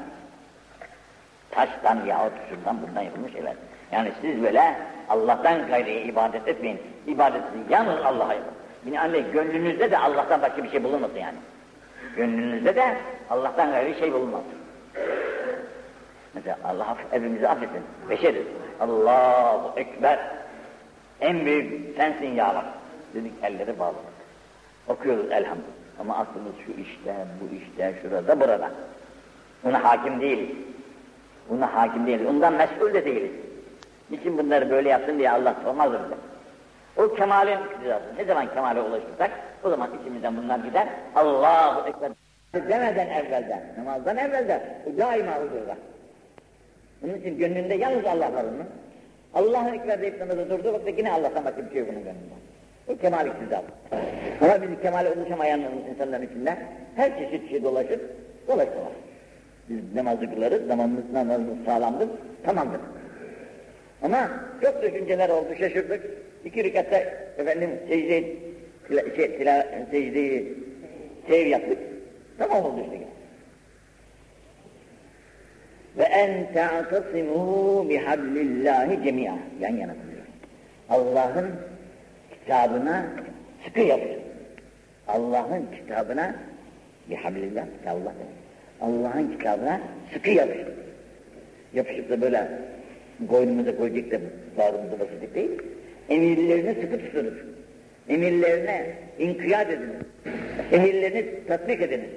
[1.53, 3.55] Taştan yahut şuradan bundan yapılmış şeyler.
[3.93, 4.77] Yani siz böyle
[5.09, 6.81] Allah'tan gayrıya ibadet etmeyin.
[7.07, 8.55] İbadetini yalnız Allah'a yapın.
[8.87, 11.38] Binaenli gönlünüzde de Allah'tan başka bir şey bulunmasın yani.
[12.17, 12.97] Gönlünüzde de
[13.31, 14.59] Allah'tan gayrı şey bulunmasın.
[16.35, 17.83] Mesela Allah hepimizi affetsin.
[18.11, 18.47] Beşeriz.
[18.81, 20.19] Allahu Ekber.
[21.21, 22.65] En büyük sensin ya Rab.
[23.15, 23.99] Dedik elleri bağladık.
[24.88, 25.73] Okuyoruz elhamdülillah.
[26.01, 28.71] Ama aklımız şu işte, bu işte, şurada, burada.
[29.65, 30.57] Buna hakim değiliz.
[31.48, 32.26] Buna hakim değiliz.
[32.26, 33.31] Ondan mesul de değiliz.
[34.11, 36.14] Niçin bunları böyle yaptın diye Allah sormaz bize.
[36.96, 38.05] O kemalin iktidası.
[38.18, 39.31] Ne zaman kemale ulaşırsak
[39.64, 40.88] o zaman içimizden bunlar gider.
[41.14, 42.12] Allahu Ekber.
[42.55, 44.61] Demeden evvelden, namazdan evvelden
[44.98, 45.76] daima huzurda.
[47.02, 48.66] Bunun için gönlünde yalnız Allah var onun.
[49.35, 52.35] Allah'ın ekber deyip namazda durduğu vakitte yine Allah'tan başka bir şey yok bunun gönlünde.
[52.88, 53.62] Bu kemal iktidar.
[54.40, 56.57] Ama biz kemale ulaşamayan insanların içinde
[56.96, 58.00] her çeşit şey dolaşır,
[58.48, 58.92] dolaştılar.
[59.68, 62.09] Biz namazı kılarız, namazımız, namazımız sağlamdır,
[62.42, 62.81] tamamdır.
[64.03, 64.31] Ama
[64.62, 66.05] çok düşünceler oldu, şaşırdık.
[66.44, 66.96] İki rekatta
[67.38, 68.25] efendim secde,
[68.88, 70.59] tila, şey, tila, secdeyi
[71.29, 71.79] sev yaptık.
[72.38, 73.07] Tamam oldu işte.
[75.98, 79.38] Ve en ta'tasimu bihablillahi cemi'a.
[79.61, 80.27] Yan yana duruyor.
[80.90, 81.51] Allah'ın
[82.31, 83.07] kitabına
[83.64, 84.22] sıkı yapın.
[85.09, 86.35] Allah'ın kitabına
[87.11, 88.12] bihablillah, Allah
[88.82, 89.82] Allah'ın kitabına
[90.13, 90.74] sıkı yapışın.
[91.74, 92.48] Yapışıp da böyle
[93.20, 94.20] boynumuza koyacak da
[94.58, 95.52] bağrımıza basacak değil.
[96.10, 97.34] Emirlerini sıkı tutunuz.
[98.10, 99.96] Emirlerine inkiyat ediniz.
[100.72, 102.10] Emirlerini tatbik ediniz.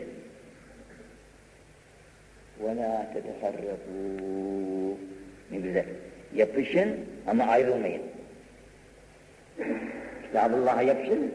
[2.64, 4.94] وَلَا تَتَفَرَّقُوا
[5.50, 5.85] Ne güzel.
[6.35, 8.03] Yapışın ama ayrılmayın.
[10.26, 11.35] Kitabullah'a yapışın,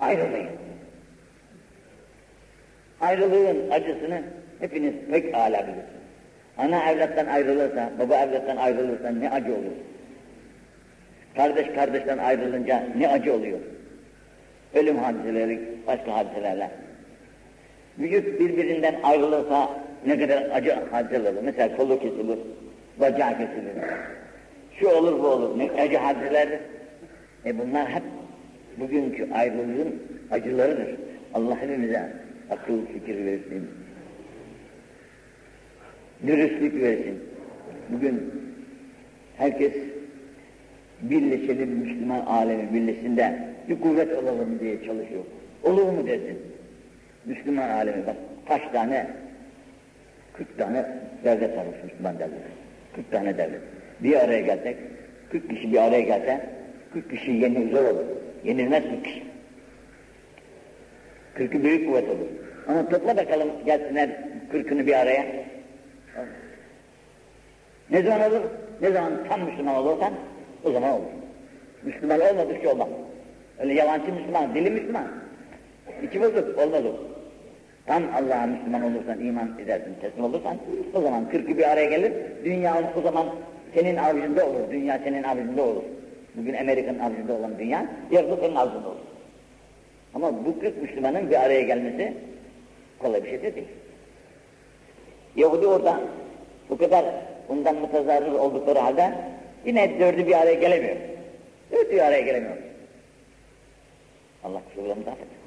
[0.00, 0.48] ayrılmayın.
[3.01, 4.21] Ayrılığın acısını
[4.59, 6.01] hepiniz pek âlâ bilirsiniz.
[6.57, 9.71] Ana evlattan ayrılırsa, baba evlattan ayrılırsa ne acı olur.
[11.35, 13.59] Kardeş kardeşten ayrılınca ne acı oluyor.
[14.73, 16.69] Ölüm hadiseleri, başka hadiselerle.
[17.99, 19.69] Vücut birbirinden ayrılırsa
[20.05, 21.41] ne kadar acı hadiseler olur.
[21.43, 22.39] Mesela kolu kesilir,
[22.99, 23.73] bacağı kesilir.
[24.79, 25.59] Şu olur bu olur.
[25.59, 26.59] Ne acı hadiselerdir.
[27.45, 28.03] E bunlar hep
[28.77, 30.95] bugünkü ayrılığın acılarıdır.
[31.33, 32.09] Allah hepimize
[32.51, 33.69] akıl fikir versin.
[36.27, 37.19] Dürüstlük versin.
[37.89, 38.33] Bugün
[39.37, 39.73] herkes
[41.01, 45.23] birleşelim Müslüman alemi birleşinde bir kuvvet olalım diye çalışıyor.
[45.63, 46.39] Olur mu desin?
[47.25, 48.15] Müslüman alemi bak
[48.47, 49.07] kaç tane
[50.33, 50.85] 40 tane
[51.23, 52.31] devlet var Müslüman devlet.
[52.95, 53.61] 40 tane devlet.
[53.99, 54.77] Bir araya gelsek
[55.31, 56.49] 40 kişi bir araya gelse
[56.93, 58.05] 40 kişi yenir zor olur.
[58.43, 59.23] Yenilmez 40 kişi.
[61.37, 62.27] 40'ı büyük kuvvet olur.
[62.67, 64.09] Ama topla bakalım gelsinler
[64.53, 65.25] 40'ını bir araya.
[67.89, 68.41] Ne zaman olur?
[68.81, 70.13] Ne zaman tam Müslüman olursan
[70.63, 71.05] o zaman olur.
[71.83, 72.87] Müslüman olmadıkça olmaz.
[73.59, 75.07] Öyle yalancı Müslüman, dili Müslüman.
[76.03, 76.95] İçi bozuk, olmaz o.
[77.85, 80.57] Tam Allah'a Müslüman olursan, iman edersin, teslim olursan,
[80.93, 82.13] o zaman kırkı bir araya gelir,
[82.45, 83.27] dünya o zaman
[83.73, 85.83] senin avucunda olur, dünya senin avucunda olur.
[86.35, 89.10] Bugün Amerika'nın avucunda olan dünya, yarın senin avucunda olur.
[90.13, 92.13] Ama bu kırk Müslümanın bir araya gelmesi
[92.99, 93.67] kolay bir şey değil.
[95.35, 95.99] Yahudi orada
[96.69, 97.05] bu kadar
[97.49, 99.11] bundan mutazarrır oldukları halde
[99.65, 100.95] yine dördü bir araya gelemiyor.
[101.71, 102.57] Dördü bir araya gelemiyor.
[104.43, 105.37] Allah kusurlarımızı affetsin.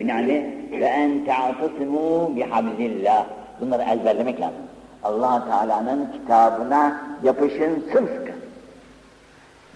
[0.00, 0.46] Binaenli
[0.80, 3.26] ve en ta'tasimu bihablillah.
[3.60, 4.62] Bunları ezberlemek lazım.
[5.02, 8.32] allah Teala'nın kitabına yapışın sımsıkı.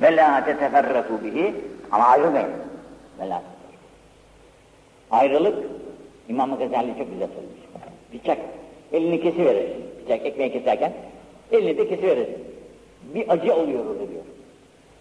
[0.03, 1.55] Ve la teteferraku bihi
[1.91, 2.51] ama ayrılmayın.
[3.21, 3.43] Ve la
[5.11, 5.65] Ayrılık
[6.29, 7.61] İmam-ı Gazali çok güzel söylemiş.
[8.15, 8.39] Bıçak
[8.93, 9.71] elini kesiverir.
[10.05, 10.93] Bıçak ekmeği keserken
[11.53, 12.29] elini de kesiverir.
[13.15, 14.23] Bir acı oluyor orada diyor.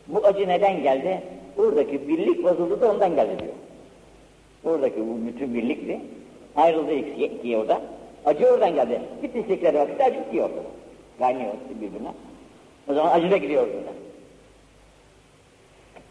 [0.07, 1.21] Bu acı neden geldi?
[1.57, 3.53] Buradaki birlik bozuldu da ondan geldi diyor.
[4.63, 6.01] Oradaki bu bütün birlikti.
[6.55, 7.81] Ayrıldı ikiye, ikiye orada.
[8.25, 9.01] Acı oradan geldi.
[9.23, 10.61] Bitti istekleri vakit acı gidiyor orada.
[11.19, 12.11] Kaynıyor birbirine.
[12.87, 13.91] O zaman acı da gidiyor orada.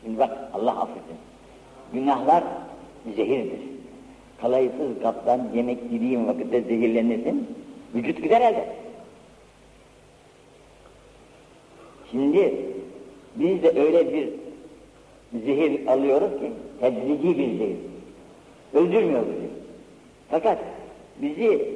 [0.04, 1.16] Şimdi bak Allah affetsin.
[1.92, 2.44] Günahlar
[3.16, 3.60] zehirdir.
[4.40, 7.46] Kalaysız kaptan yemek yediğin vakitte zehirlenirsin.
[7.94, 8.68] Vücut gider elde.
[12.10, 12.54] Şimdi
[13.36, 14.28] biz de öyle bir
[15.46, 17.76] zehir alıyoruz ki tedrici bir zehir.
[18.74, 19.48] Öldürmüyor bizi.
[20.30, 20.58] Fakat
[21.22, 21.74] bizi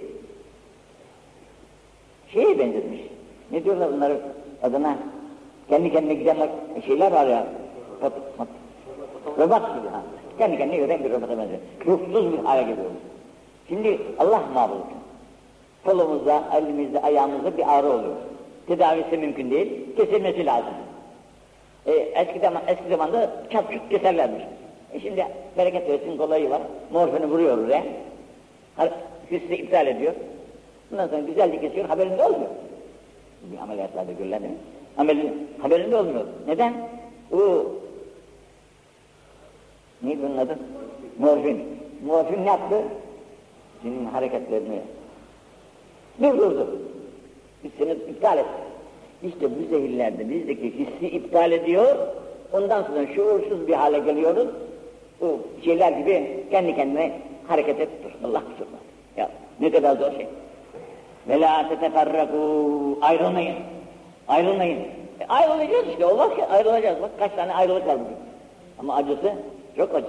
[2.33, 3.01] şeye benzetmiş.
[3.51, 4.20] Ne diyorlar bunları
[4.62, 4.98] adına?
[5.68, 6.37] Kendi kendine giden
[6.87, 7.46] şeyler var ya.
[8.01, 8.48] Pat, pat,
[9.38, 10.02] robot gibi ha.
[10.38, 11.61] Kendi kendine yürüyen bir robota benziyor.
[11.87, 12.96] Ruhsuz bir hale geliyoruz.
[13.68, 14.82] Şimdi Allah muhafaza
[15.85, 18.16] Kolumuzda, elimizde, ayağımızda bir ağrı oluyor.
[18.66, 20.74] Tedavisi mümkün değil, kesilmesi lazım.
[21.87, 24.42] E, eski, zaman, eski zamanda çat çut keserlermiş.
[24.92, 25.26] E şimdi
[25.58, 26.62] bereket versin kolayı var.
[26.92, 27.85] Morfini vuruyor oraya.
[29.30, 30.12] Hissi iptal ediyor.
[30.92, 32.50] Ondan sonra güzelce kesiyor, haberinde olmuyor.
[33.42, 34.58] Bir ameliyatlarda görülen değil mi?
[34.98, 36.24] Amelin, haberinde olmuyor.
[36.46, 36.74] Neden?
[37.32, 37.38] O
[40.02, 40.58] ne bunun adı?
[41.18, 41.64] Morfin.
[42.06, 42.76] Morfin ne yaptı?
[43.82, 44.80] Senin hareketlerini
[46.22, 46.78] durdurdu.
[47.64, 48.62] Hissini iptal etti.
[49.22, 51.96] İşte bu zehirlerde bizdeki hissi iptal ediyor,
[52.52, 54.48] ondan sonra şuursuz bir hale geliyoruz,
[55.20, 57.12] bu şeyler gibi kendi kendine
[57.48, 58.14] hareket ettir.
[58.24, 58.80] Allah kusurlar.
[59.16, 59.30] Ya
[59.61, 60.26] ne kadar zor şey.
[61.28, 63.55] Ve la teteferraku ayrılmayın.
[64.28, 64.78] Ayrılmayın.
[65.20, 67.03] E, ayrılacağız işte olmaz ki ayrılacağız.
[67.03, 67.96] Bak kaç tane ayrılık var.
[68.78, 69.32] Ama acısı
[69.77, 70.07] çok acı.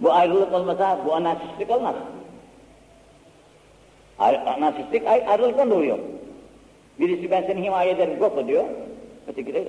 [0.00, 1.94] Bu ayrılık olmasa bu anarşistlik olmaz.
[4.18, 5.98] Anarşistlik ayrılıktan doğuyor.
[6.98, 8.64] Birisi ben seni himaye ederim kopma diyor.
[9.28, 9.68] Öteki de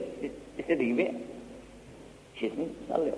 [0.59, 1.13] istediği gibi
[2.35, 3.17] şeysini sallıyor.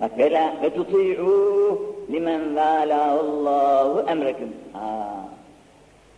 [0.00, 4.48] Bak vela ve tuti'u limen Allahu emrekum.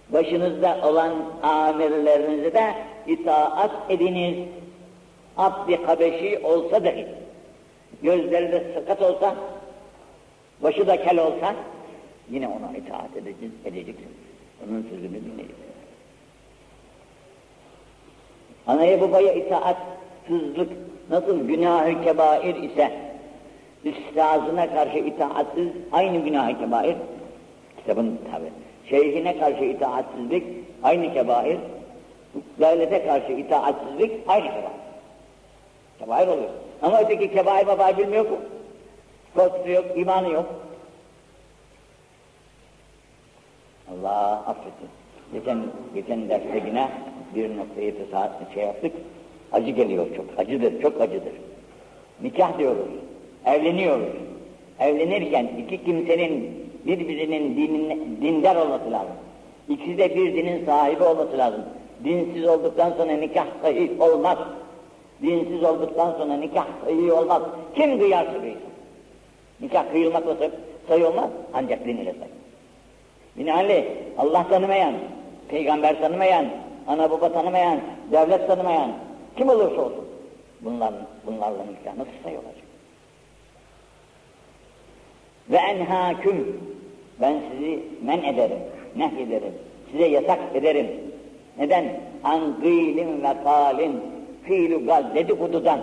[0.08, 1.12] Başınızda olan
[1.42, 2.74] amirlerinize de
[3.06, 4.48] itaat ediniz.
[5.36, 6.92] Abdi Habeşi olsa da
[8.02, 9.34] gözleri de sıkat olsa,
[10.62, 11.54] başı da kel olsa
[12.30, 13.54] yine ona itaat edeceksin.
[13.64, 14.08] edeceksin.
[14.64, 15.66] Onun sözünü dinleyeceksin.
[18.66, 20.70] Anaya babaya itaatsızlık
[21.10, 22.92] nasıl günah-ı kebair ise
[23.84, 26.96] üstazına karşı itaatsiz aynı günah-ı kebair
[27.76, 28.44] kitabın tabi.
[28.90, 30.44] Şeyhine karşı itaatsizlik
[30.82, 31.58] aynı kebair.
[32.60, 34.76] Devlete karşı itaatsizlik aynı kebair.
[35.98, 36.50] Kebair oluyor.
[36.82, 38.38] Ama öteki kebair babair bilmiyor mu?
[39.34, 40.46] Korkusu yok, imanı yok.
[43.92, 44.88] Allah affetsin.
[45.32, 45.58] Geçen,
[45.94, 46.88] geçen derste yine
[47.34, 48.92] bir noktayı saat şey yaptık.
[49.52, 51.32] Acı geliyor çok, acıdır, çok acıdır.
[52.22, 52.88] Nikah diyoruz,
[53.46, 54.08] evleniyoruz.
[54.80, 59.14] Evlenirken iki kimsenin birbirinin dinin, dindar olması lazım.
[59.68, 61.62] İkisi de bir dinin sahibi olması lazım.
[62.04, 64.38] Dinsiz olduktan sonra nikah sahih olmaz.
[65.22, 67.42] Dinsiz olduktan sonra nikah sahih olmaz.
[67.74, 68.60] Kim kıyarsa kıysın.
[69.60, 70.36] Nikah kıyılmakla
[70.88, 72.30] sayı olmaz ancak din ile sayı.
[73.36, 73.84] Binaenaleyh
[74.18, 74.94] Allah tanımayan,
[75.48, 76.46] peygamber tanımayan,
[76.86, 77.80] ana baba tanımayan,
[78.12, 78.92] devlet tanımayan
[79.36, 80.04] kim olursa olsun
[80.60, 82.66] bunların, bunlarla nikah nasıl sayı olacak?
[85.50, 86.60] Ve enhâküm
[87.20, 88.58] ben sizi men ederim,
[88.96, 89.52] nehyederim,
[89.92, 90.86] size yasak ederim.
[91.58, 92.00] Neden?
[92.24, 94.02] An gîlim ve kâlin
[94.46, 95.80] fiilu gal dedikodudan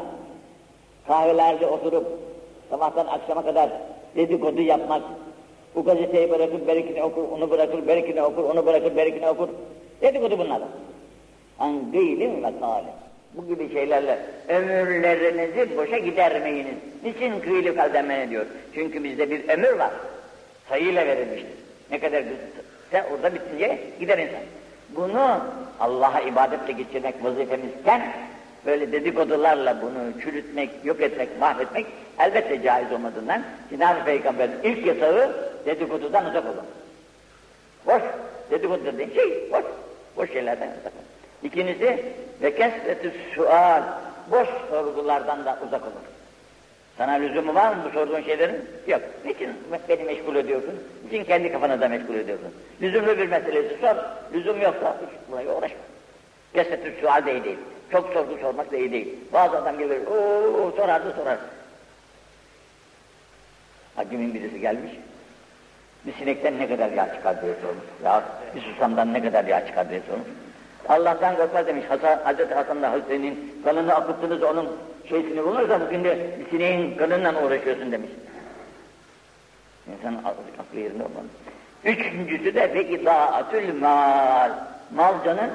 [1.07, 2.07] kahvelerde oturup
[2.69, 3.69] sabahtan akşama kadar
[4.15, 5.01] dedikodu yapmak,
[5.75, 9.49] bu gazeteyi bırakır, berikini okur, onu bırakır, berikini okur, onu bırakır, berikini okur.
[10.01, 10.69] Dedikodu bunlardan.
[11.59, 12.87] An gîlim ve kâlin.
[13.33, 16.75] Bu gibi şeylerle ömürlerinizi boşa gidermeyiniz.
[17.03, 18.45] Niçin kıyılı kaldemen ediyor?
[18.73, 19.91] Çünkü bizde bir ömür var.
[20.69, 21.49] Sayıyla verilmiştir.
[21.91, 22.23] Ne kadar
[22.91, 24.41] sen orada bitince gider insan.
[24.95, 25.39] Bunu
[25.79, 28.13] Allah'a ibadetle geçirmek vazifemizken
[28.65, 31.85] böyle dedikodularla bunu çürütmek, yok etmek, mahvetmek
[32.19, 35.31] elbette caiz olmadığından Cenab-ı Peygamber'in ilk yasağı
[35.65, 36.65] dedikodudan uzak olun.
[37.85, 38.01] Boş,
[38.51, 39.63] dedikodu dediğin şey boş,
[40.17, 41.05] boş şeylerden uzak olun.
[41.43, 42.05] İkincisi
[42.41, 43.83] ve kesretü sual,
[44.31, 46.03] boş sorgulardan da uzak olun.
[46.97, 48.65] Sana lüzumu var mı bu sorduğun şeylerin?
[48.87, 49.01] Yok.
[49.25, 49.49] Niçin
[49.89, 50.73] beni meşgul ediyorsun?
[51.05, 52.47] Niçin kendi kafanı da meşgul ediyorsun?
[52.81, 53.95] Lüzumlu bir meselesi sor.
[54.33, 55.77] Lüzum yoksa hiç buraya uğraşma.
[56.53, 57.57] Kesretü sual de iyi değil.
[57.93, 59.15] Çok sorgu sormak da iyi değil.
[59.33, 61.37] Bazı adam gelir, ooo sorardı sorar.
[63.95, 64.91] Hakimin birisi gelmiş.
[66.05, 67.83] Bir sinekten ne kadar yağ çıkar diye sormuş.
[68.03, 68.23] Ya
[68.55, 70.27] bir susamdan ne kadar yağ çıkar diye sormuş.
[70.89, 71.85] Allah'tan korkmaz demiş.
[71.89, 74.69] Hasan, Hazreti Hasan'la Hüseyin'in kanını akıttınız onun
[75.09, 78.09] şeysini bulursa bugün de bir sineğin kanından uğraşıyorsun demiş.
[79.87, 81.25] İnsanın aklı yerinde olmalı.
[81.85, 84.51] Üçüncüsü de ve idaatül mal.
[84.95, 85.51] Malcanın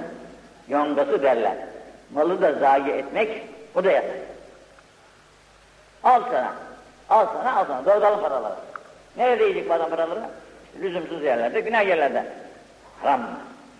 [0.69, 1.57] yongası derler.
[2.15, 3.43] Malı da zayi etmek,
[3.75, 4.11] o da yasak.
[6.05, 6.55] Al sana,
[7.09, 7.85] al sana, al sana.
[7.85, 8.55] Doğdalım paraları.
[9.17, 10.21] Nerede yiyecek bu adam paraları?
[10.81, 12.25] Lüzumsuz yerlerde, günah yerlerde.
[13.03, 13.21] Haram,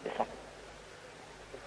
[0.05, 0.27] yasak.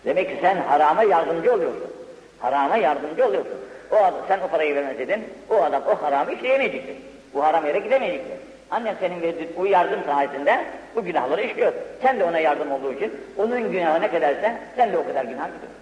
[0.06, 1.92] Demek ki sen harama yardımcı oluyorsun.
[2.40, 3.58] Harama yardımcı oluyorsun.
[3.92, 6.96] O adam, sen o parayı vermeseydin, o adam o haramı işleyemeyecekti.
[7.34, 8.38] Bu haram yere gidemeyecekti.
[8.72, 11.74] Annen senin verdiğin o yardım sayesinde bu günahları işliyor.
[12.02, 15.46] Sen de ona yardım olduğu için onun günahı ne kadarsa sen de o kadar günah
[15.46, 15.81] gidiyorsun.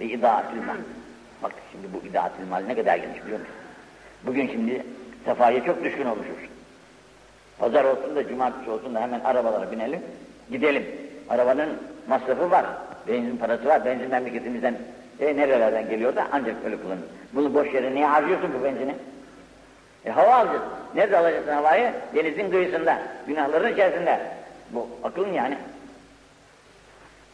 [0.00, 0.76] Ve idaatül mal.
[1.42, 3.54] Bak şimdi bu idaatül mal ne kadar geniş biliyor musun?
[4.26, 4.82] Bugün şimdi
[5.24, 6.36] sefaya çok düşkün olmuşuz.
[7.58, 10.00] Pazar olsun da cumartesi olsun da hemen arabalara binelim,
[10.50, 10.86] gidelim.
[11.28, 11.68] Arabanın
[12.08, 12.66] masrafı var,
[13.08, 14.74] benzin parası var, benzin memleketimizden
[15.20, 17.04] e, nerelerden geliyor da ancak öyle kullanır.
[17.32, 18.94] Bunu boş yere niye harcıyorsun bu benzini?
[20.04, 20.62] E hava alacağız.
[20.94, 21.92] Nerede alacaksın havayı?
[22.14, 24.20] Denizin kıyısında, günahların içerisinde.
[24.70, 25.58] Bu akıl yani?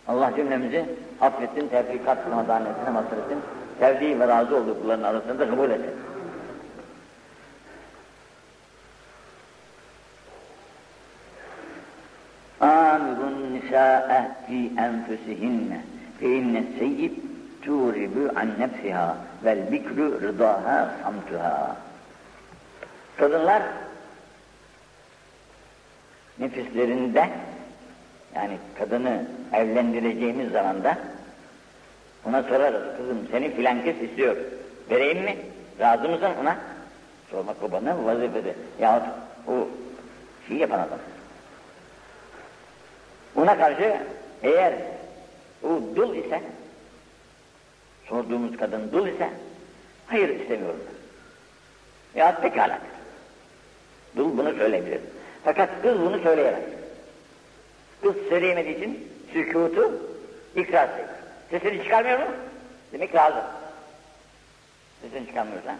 [0.08, 0.84] Allah cümlemizi
[1.20, 3.38] affetsin, tevfikat madanetine mazhar etsin.
[3.78, 5.94] Sevdiği ve razı olduğu kulların arasında kabul etsin.
[12.60, 15.80] Amirun nisa'e fi enfusihinne
[16.20, 17.12] fe inne seyyid
[17.62, 21.76] turibu an nefsiha vel bikru rıdaha samtuha.
[23.16, 23.62] Kadınlar
[26.38, 27.30] nefislerinde
[28.34, 30.98] yani kadını evlendireceğimiz zaman da
[32.28, 34.36] ona sorarız, kızım seni filan kız istiyor,
[34.90, 35.36] vereyim mi?
[35.80, 36.56] Razı mısın ona?
[37.30, 38.54] Sormak babanın vazifesi.
[38.80, 39.02] Yahut
[39.48, 39.68] o
[40.48, 40.98] şey yapan adam.
[43.36, 43.96] Ona karşı
[44.42, 44.74] eğer
[45.62, 46.42] o dul ise,
[48.08, 49.30] sorduğumuz kadın dul ise,
[50.06, 50.80] hayır istemiyorum.
[52.14, 52.78] Ya pekala.
[54.16, 55.00] Dul bunu söyleyebilir.
[55.44, 56.62] Fakat kız bunu söyleyemez.
[58.02, 59.92] Kız söyleyemediği için sükutu
[60.56, 61.08] ikrar ediyor.
[61.50, 62.24] Sesini çıkarmıyor mu?
[62.92, 63.42] Demek lazım.
[65.02, 65.76] Sesini çıkarmıyorsa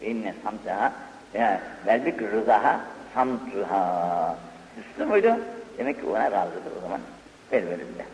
[0.00, 0.92] inne samtaha
[1.34, 2.80] ya belbik rızaha
[3.14, 4.36] samtuha
[4.80, 5.34] Üstü müydü?
[5.78, 7.00] Demek ki ona razıdır o zaman.
[7.52, 8.04] Ver verin de.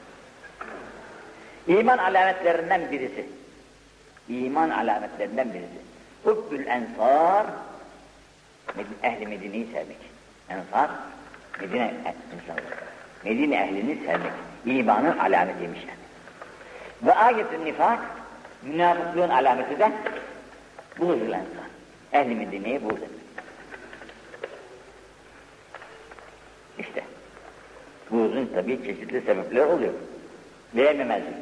[1.72, 3.26] İman alametlerinden birisi.
[4.28, 5.84] İman alametlerinden birisi.
[6.24, 7.46] Hubbül ensar,
[9.02, 9.96] ehli Medine'yi sevmek.
[10.48, 10.90] Ensar,
[11.60, 11.94] Medine
[12.34, 12.64] insanları.
[13.24, 14.32] Medine ehlini sevmek.
[14.66, 15.94] İmanın alametiymişler.
[17.02, 17.98] Ve ayetün nifak,
[18.62, 19.92] münafıklığın alameti de
[20.98, 21.64] buğzul ensar.
[22.12, 23.10] Ehli Medine'ye etmek.
[26.78, 27.04] İşte.
[28.10, 29.92] Buğzun tabii çeşitli sebepler oluyor.
[30.74, 31.34] Beğenmemezlik.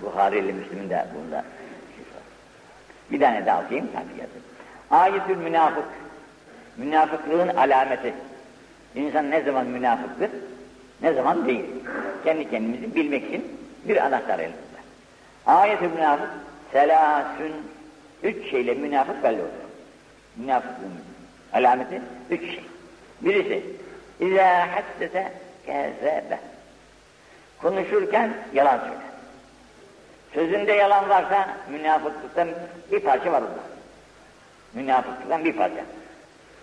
[0.00, 1.44] Buhari ile Müslüm'ün de bunda
[1.96, 2.04] şey
[3.10, 4.42] Bir tane daha okuyayım tabii yazın.
[4.90, 5.84] Ayetül münafık.
[6.76, 8.14] Münafıklığın alameti.
[8.98, 10.30] İnsan ne zaman münafıktır,
[11.02, 11.64] ne zaman değil.
[12.24, 13.44] Kendi kendimizi bilmek için
[13.84, 14.78] bir anahtar elimizde.
[15.46, 16.30] Ayet-i münafık,
[16.72, 17.52] selasün,
[18.22, 19.48] üç şeyle münafık belli olur.
[20.36, 20.92] Münafıklığın
[21.52, 22.64] alameti üç şey.
[23.20, 23.62] Birisi,
[24.20, 25.32] İzâ haddese
[25.66, 26.38] kezebe.
[27.62, 28.98] Konuşurken yalan söyler.
[30.34, 32.48] Sözünde yalan varsa münafıklıktan
[32.92, 33.62] bir parça var orada.
[34.74, 35.84] Münafıklıktan bir parça.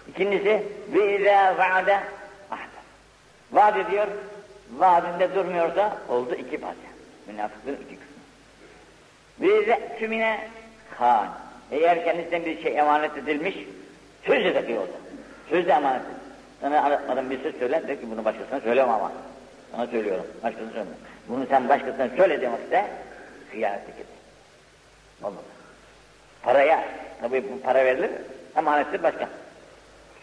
[0.09, 0.63] İkincisi,
[0.93, 1.55] ve izâ.
[3.55, 4.07] Vaat ediyor,
[4.77, 6.79] vaadinde durmuyorsa oldu iki parça.
[7.27, 8.15] Münafıklığın iki kısmı.
[9.39, 10.47] Ve izâ tümine
[10.97, 11.27] kan.
[11.71, 13.55] Eğer kendisinden bir şey emanet edilmiş,
[14.25, 14.97] söz de olsa.
[15.49, 16.21] Söz emanet edilmiş.
[16.61, 19.11] Sana anlatmadan bir söz söyle, de ki bunu başkasına söyleme ama.
[19.71, 20.95] Sana söylüyorum, başkasına söyleme.
[21.27, 22.85] Bunu sen başkasına söyle demek de
[23.51, 24.05] hıyanetlik et.
[25.23, 25.45] Olmadı.
[26.43, 26.83] Paraya,
[27.21, 28.11] tabii bu para verilir,
[28.57, 29.29] emanettir başka.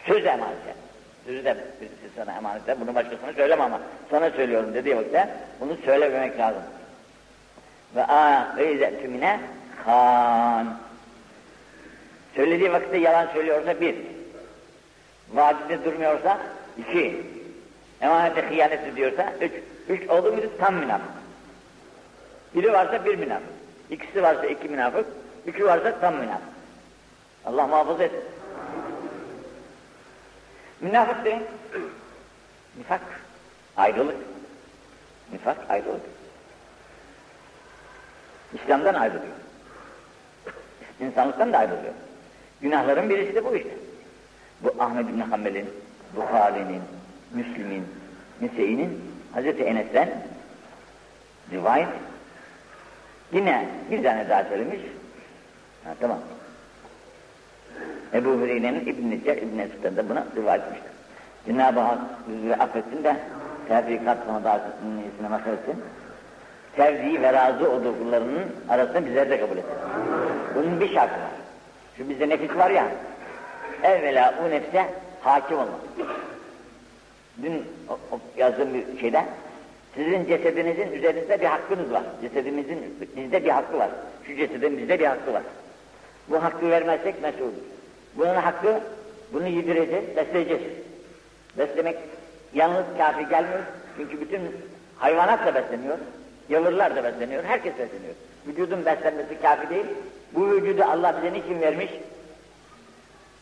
[0.07, 0.82] Söz emaneti.
[1.25, 6.39] Sözü de birisi sana emanette, bunu başkasına söyleme ama sana söylüyorum dediği vakitte bunu söylememek
[6.39, 6.61] lazım.
[7.95, 9.39] Ve a ve izetümine
[9.85, 10.77] kan.
[12.35, 13.95] Söylediği vakitte yalan söylüyorsa bir,
[15.33, 16.37] vaadinde durmuyorsa
[16.77, 17.21] iki,
[18.01, 19.51] emanete hıyanet ediyorsa üç,
[19.89, 21.11] üç oldu muydu tam münafık.
[22.55, 23.47] Biri varsa bir münafık,
[23.89, 25.05] ikisi varsa iki münafık,
[25.45, 26.53] üçü varsa tam münafık.
[27.45, 28.23] Allah muhafaza etsin.
[30.83, 31.43] Münafık deyin.
[32.77, 33.01] Nifak,
[33.77, 34.15] ayrılık.
[35.31, 36.01] Nifak, ayrılık.
[38.53, 39.33] İslam'dan ayrılıyor.
[40.99, 41.93] İnsanlıktan da ayrılıyor.
[42.61, 43.69] Günahların birisi de bu işte.
[44.61, 45.69] Bu Ahmed bin Hanbel'in,
[46.15, 46.81] Bukhari'nin,
[47.33, 47.87] Müslim'in,
[48.41, 49.01] Nise'inin
[49.33, 50.27] Hazreti Enes'ten
[51.51, 51.87] rivayet.
[53.31, 54.81] Yine bir tane daha söylemiş.
[55.83, 56.19] Ha, tamam.
[58.13, 60.91] Ebu Hureyre'nin İbn-i Cer, İbn-i Esud'dan da buna rivayet etmiştir.
[61.45, 63.15] Cenab-ı Hak bizi affetsin de
[63.67, 65.75] tevfikat sonadasının iyisine mahvetsin.
[66.75, 69.73] Sevdiği ve razı olduğu kullarının arasında bizleri de kabul etsin.
[70.55, 71.31] Bunun bir şartı var.
[71.97, 72.87] Şu bizde nefis var ya,
[73.83, 74.85] evvela o nefse
[75.21, 75.81] hakim olmak.
[77.43, 77.63] Dün
[78.37, 79.25] yazdığım bir şeyde,
[79.95, 82.03] sizin cesedinizin üzerinizde bir hakkınız var.
[82.21, 82.79] Cesedimizin
[83.17, 83.89] bizde bir hakkı var.
[84.27, 85.43] Şu cesedin bizde bir hakkı var.
[86.27, 87.53] Bu hakkı vermezsek mesulüz.
[88.15, 88.79] Bunun hakkı,
[89.33, 90.63] bunu yedireceğiz, besleyeceğiz.
[91.57, 91.97] Beslemek
[92.53, 93.63] yalnız kafi gelmiyor.
[93.97, 94.41] Çünkü bütün
[94.97, 95.97] hayvanat da besleniyor.
[96.49, 98.13] Yavırlar da besleniyor, herkes besleniyor.
[98.47, 99.85] Vücudun beslenmesi kafi değil.
[100.31, 101.91] Bu vücudu Allah bize niçin vermiş?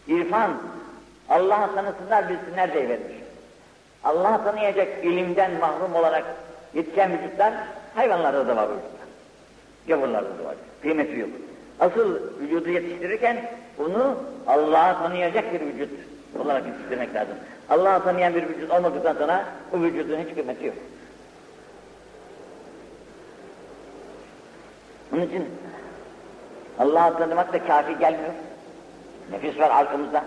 [0.08, 0.52] İrfan,
[1.30, 3.16] Allah'ı tanısınlar, bilsinler diye vermiş.
[4.04, 6.26] Allah'ı tanıyacak ilimden mahrum olarak
[6.74, 7.54] yetişen vücutlar,
[7.96, 9.08] hayvanlarda da var vücutlar.
[9.88, 10.56] Gavurlarda da var.
[10.82, 11.30] Kıymeti yok.
[11.82, 14.18] Asıl vücudu yetiştirirken bunu
[14.48, 15.90] Allah'ı tanıyacak bir vücut
[16.40, 17.36] olarak yetiştirmek lazım.
[17.70, 20.76] Allah'ı tanıyan bir vücut olmadıktan sonra bu vücudun hiç kıymeti yok.
[25.14, 25.46] Onun için
[26.80, 28.34] Allah'ı tanımak da kafi gelmiyor.
[29.32, 30.24] Nefis var arkamızda,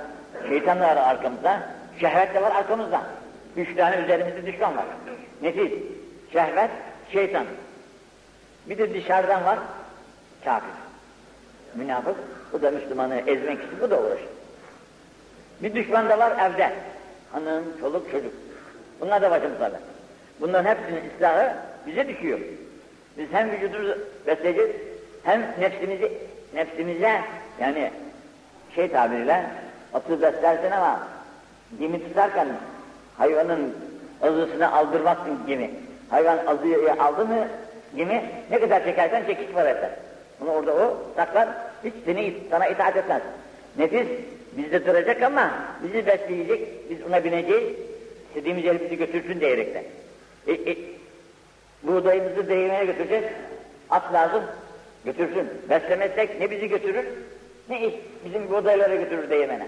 [0.48, 1.60] şeytan var arkamızda,
[2.00, 3.02] şehvet de var arkamızda.
[3.56, 4.84] Üç tane üzerimizde düşman var.
[5.42, 5.72] Nefis,
[6.32, 6.70] şehvet,
[7.12, 7.44] şeytan.
[8.66, 9.58] Bir de dışarıdan var,
[10.44, 10.83] kafir.
[11.74, 12.16] Münafık,
[12.52, 14.30] bu da Müslümanı ezmek için bu da uğraşıyor.
[15.62, 16.72] Bir düşman da var evde.
[17.32, 18.32] Hanım, çoluk, çocuk.
[19.00, 19.70] Bunlar da başımızda.
[20.40, 21.52] Bunların hepsinin ıslahı
[21.86, 22.38] bize düşüyor.
[23.18, 24.70] Biz hem vücudumuzu besleyeceğiz,
[25.24, 26.12] hem nefsimizi,
[26.54, 27.20] nefsimize
[27.60, 27.90] yani
[28.74, 29.44] şey tabiriyle
[29.94, 31.00] atı beslersin ama
[31.78, 32.48] gemi tutarken
[33.18, 33.74] hayvanın
[34.22, 35.70] azısını aldırmak gibi.
[36.10, 37.48] Hayvan azıyı aldı mı
[37.96, 39.90] gemi ne kadar çekersen çekiş var eder.
[40.44, 41.48] Bunu orada o saklar,
[41.84, 43.22] hiç seni, sana itaat etmez.
[43.78, 44.06] Nefis
[44.52, 45.50] bizde duracak ama
[45.82, 47.64] bizi besleyecek, biz ona bineceğiz,
[48.28, 49.84] istediğimiz yere bizi götürsün diyerekten.
[50.46, 50.76] E, e,
[51.82, 53.24] buğdayımızı değirmeye götüreceğiz,
[53.90, 54.44] at lazım,
[55.04, 55.48] götürsün.
[55.70, 57.04] Beslemezsek ne bizi götürür,
[57.68, 57.90] ne
[58.24, 59.66] bizim buğdaylara götürür değirmene.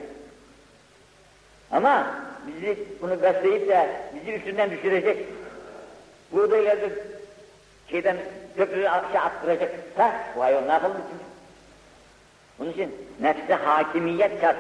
[1.71, 2.07] Ama
[2.47, 5.17] bizi bunu besleyip de bizi üstünden düşürecek.
[6.33, 7.16] buğdayları
[7.91, 8.17] şeyden
[8.57, 11.27] köprüyü aşağı attıracaksa bu hayvan ne yapalım için?
[12.59, 14.57] Bunun için nefse hakimiyet şart.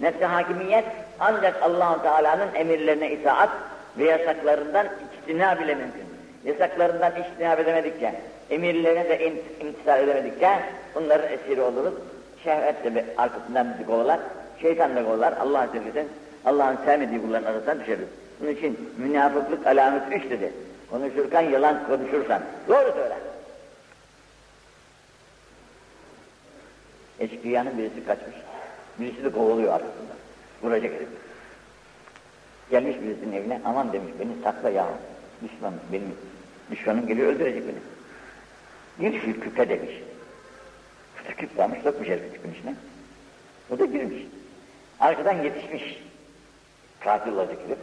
[0.00, 0.84] Nefse hakimiyet
[1.20, 3.50] ancak allah Teala'nın emirlerine itaat
[3.98, 6.04] ve yasaklarından içtina bile mümkün.
[6.44, 8.14] Yasaklarından içtina edemedikçe,
[8.50, 10.58] emirlerine de imtisal edemedikçe
[10.94, 11.94] bunların esiri oluruz.
[12.44, 14.20] Şehvet de arkasından bizi kovalar,
[14.62, 16.06] şeytan da kovalar, Allah Celle
[16.44, 18.08] Allah'ın sevmediği kulların arasından düşeriz.
[18.40, 20.52] Bunun için münafıklık alameti üç dedi.
[20.92, 23.18] Konuşurken yalan konuşursan, doğru söyle.
[27.20, 28.36] Eşkıyanın birisi kaçmış.
[29.00, 30.12] Birisi de kovuluyor arkasında.
[30.62, 31.08] Vuracak herif.
[32.70, 34.86] Gelmiş birisinin evine, aman demiş beni sakla ya.
[35.42, 36.14] Düşman, benim
[36.70, 39.10] düşmanım geliyor öldürecek beni.
[39.10, 39.92] Gir şu küpe demiş.
[41.16, 42.74] Küpe küp varmış, sokmuş herif küpün içine.
[43.70, 44.22] O da girmiş.
[45.00, 46.02] Arkadan yetişmiş.
[47.00, 47.78] Katil olacak herif.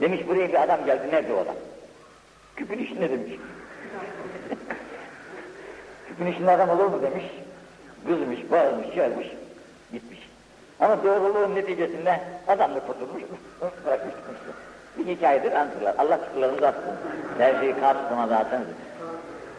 [0.00, 1.54] Demiş buraya bir adam geldi, nerede o adam?
[2.56, 3.32] Küpün içinde demiş.
[6.08, 7.24] küpün içinde adam olur mu demiş.
[8.06, 9.26] Kızmış, bağırmış, çağırmış,
[9.92, 10.28] gitmiş.
[10.80, 13.22] Ama doğruluğun neticesinde adam da kurtulmuş,
[13.86, 14.46] bırakmış gitmişti.
[14.98, 15.94] Bir hikayedir anlatırlar.
[15.98, 16.94] Allah şükürlerinizi atsın.
[17.38, 18.66] Her şeyi karşısına dağıtsanız.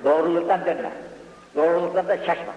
[0.03, 0.91] Doğruluktan dönme.
[1.55, 2.53] Doğruluktan da şaşma.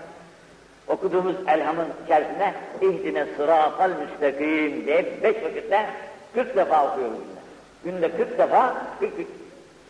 [0.88, 5.86] Okuduğumuz elhamın içerisinde ihdine sıratal müstakim diye beş vakitte
[6.34, 7.31] 40 defa okuyoruz
[7.84, 8.08] günde.
[8.08, 9.26] Günde 40 defa, 40, 40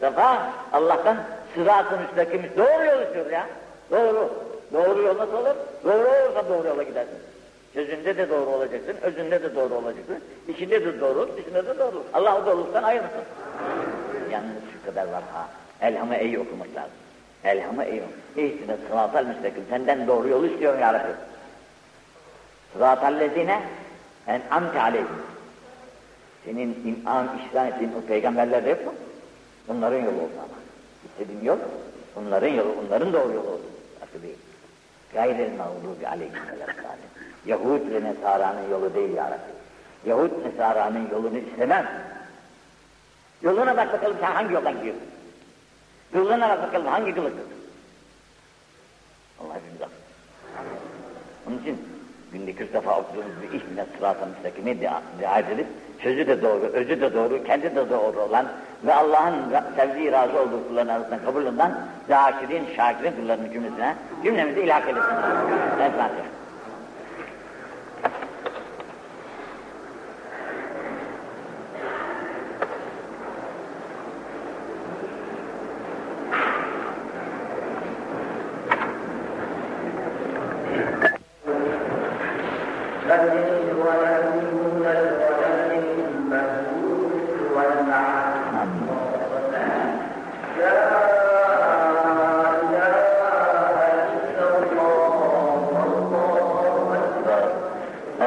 [0.01, 1.17] defa Allah'tan
[1.55, 3.47] sırat-ı müstakim doğru yol istiyor ya.
[3.91, 4.31] Doğru.
[4.73, 5.57] Doğru yol nasıl olur?
[5.85, 7.19] Doğru olursa doğru yola gidersin.
[7.75, 10.19] Sözünde de doğru olacaksın, özünde de doğru olacaksın,
[10.49, 12.05] içinde de doğru, dışında da doğru.
[12.15, 13.25] Allah o doğruluktan ayırmasın.
[14.33, 15.49] Yalnız şu kadar var ha.
[15.81, 16.93] Elhamı iyi okumak lazım.
[17.45, 18.47] Elhamı iyi okumak.
[18.47, 19.65] İhtine sıratal müstakim.
[19.71, 21.13] Senden doğru yolu istiyorum ya Rabbi.
[22.73, 23.63] Sıratal lezine
[24.27, 25.09] en amte aleyhim.
[26.45, 28.95] Senin imam ihsan ettiğin o peygamberler de yok mu?
[29.69, 30.59] Onların yolu olsun ama.
[31.07, 31.59] İstediğin yol,
[32.17, 33.71] onların yolu, onların doğru yolu olsun.
[34.01, 34.37] Başka değil.
[35.13, 36.35] Gayril mağlubi aleyhim
[37.47, 39.53] Yahud ve Nesara'nın yolu değil ya Rabbi.
[40.11, 41.87] Yahud Nesara'nın yolunu istemem.
[43.43, 45.03] Yoluna bak bakalım sen hangi yoldan gidiyorsun?
[46.15, 47.45] Yoluna bak bakalım hangi kılıktır?
[49.41, 49.93] Allah hepimiz.
[51.47, 51.79] Onun için
[52.33, 54.77] günde 40 defa okuduğumuz bir iş bile sırat-ı müstakime
[55.21, 55.67] riayet edip
[56.03, 58.47] sözü de doğru, özü de doğru, kendi de doğru olan
[58.85, 59.35] ve Allah'ın
[59.77, 61.73] sevdiği razı olduğu kulların arasından kabulünden
[62.09, 63.95] zakirin, şakirin kullarının cümlesine
[64.25, 65.15] cümlemizi ilhak eylesin.
[65.81, 65.93] Evet,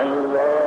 [0.06, 0.65] الله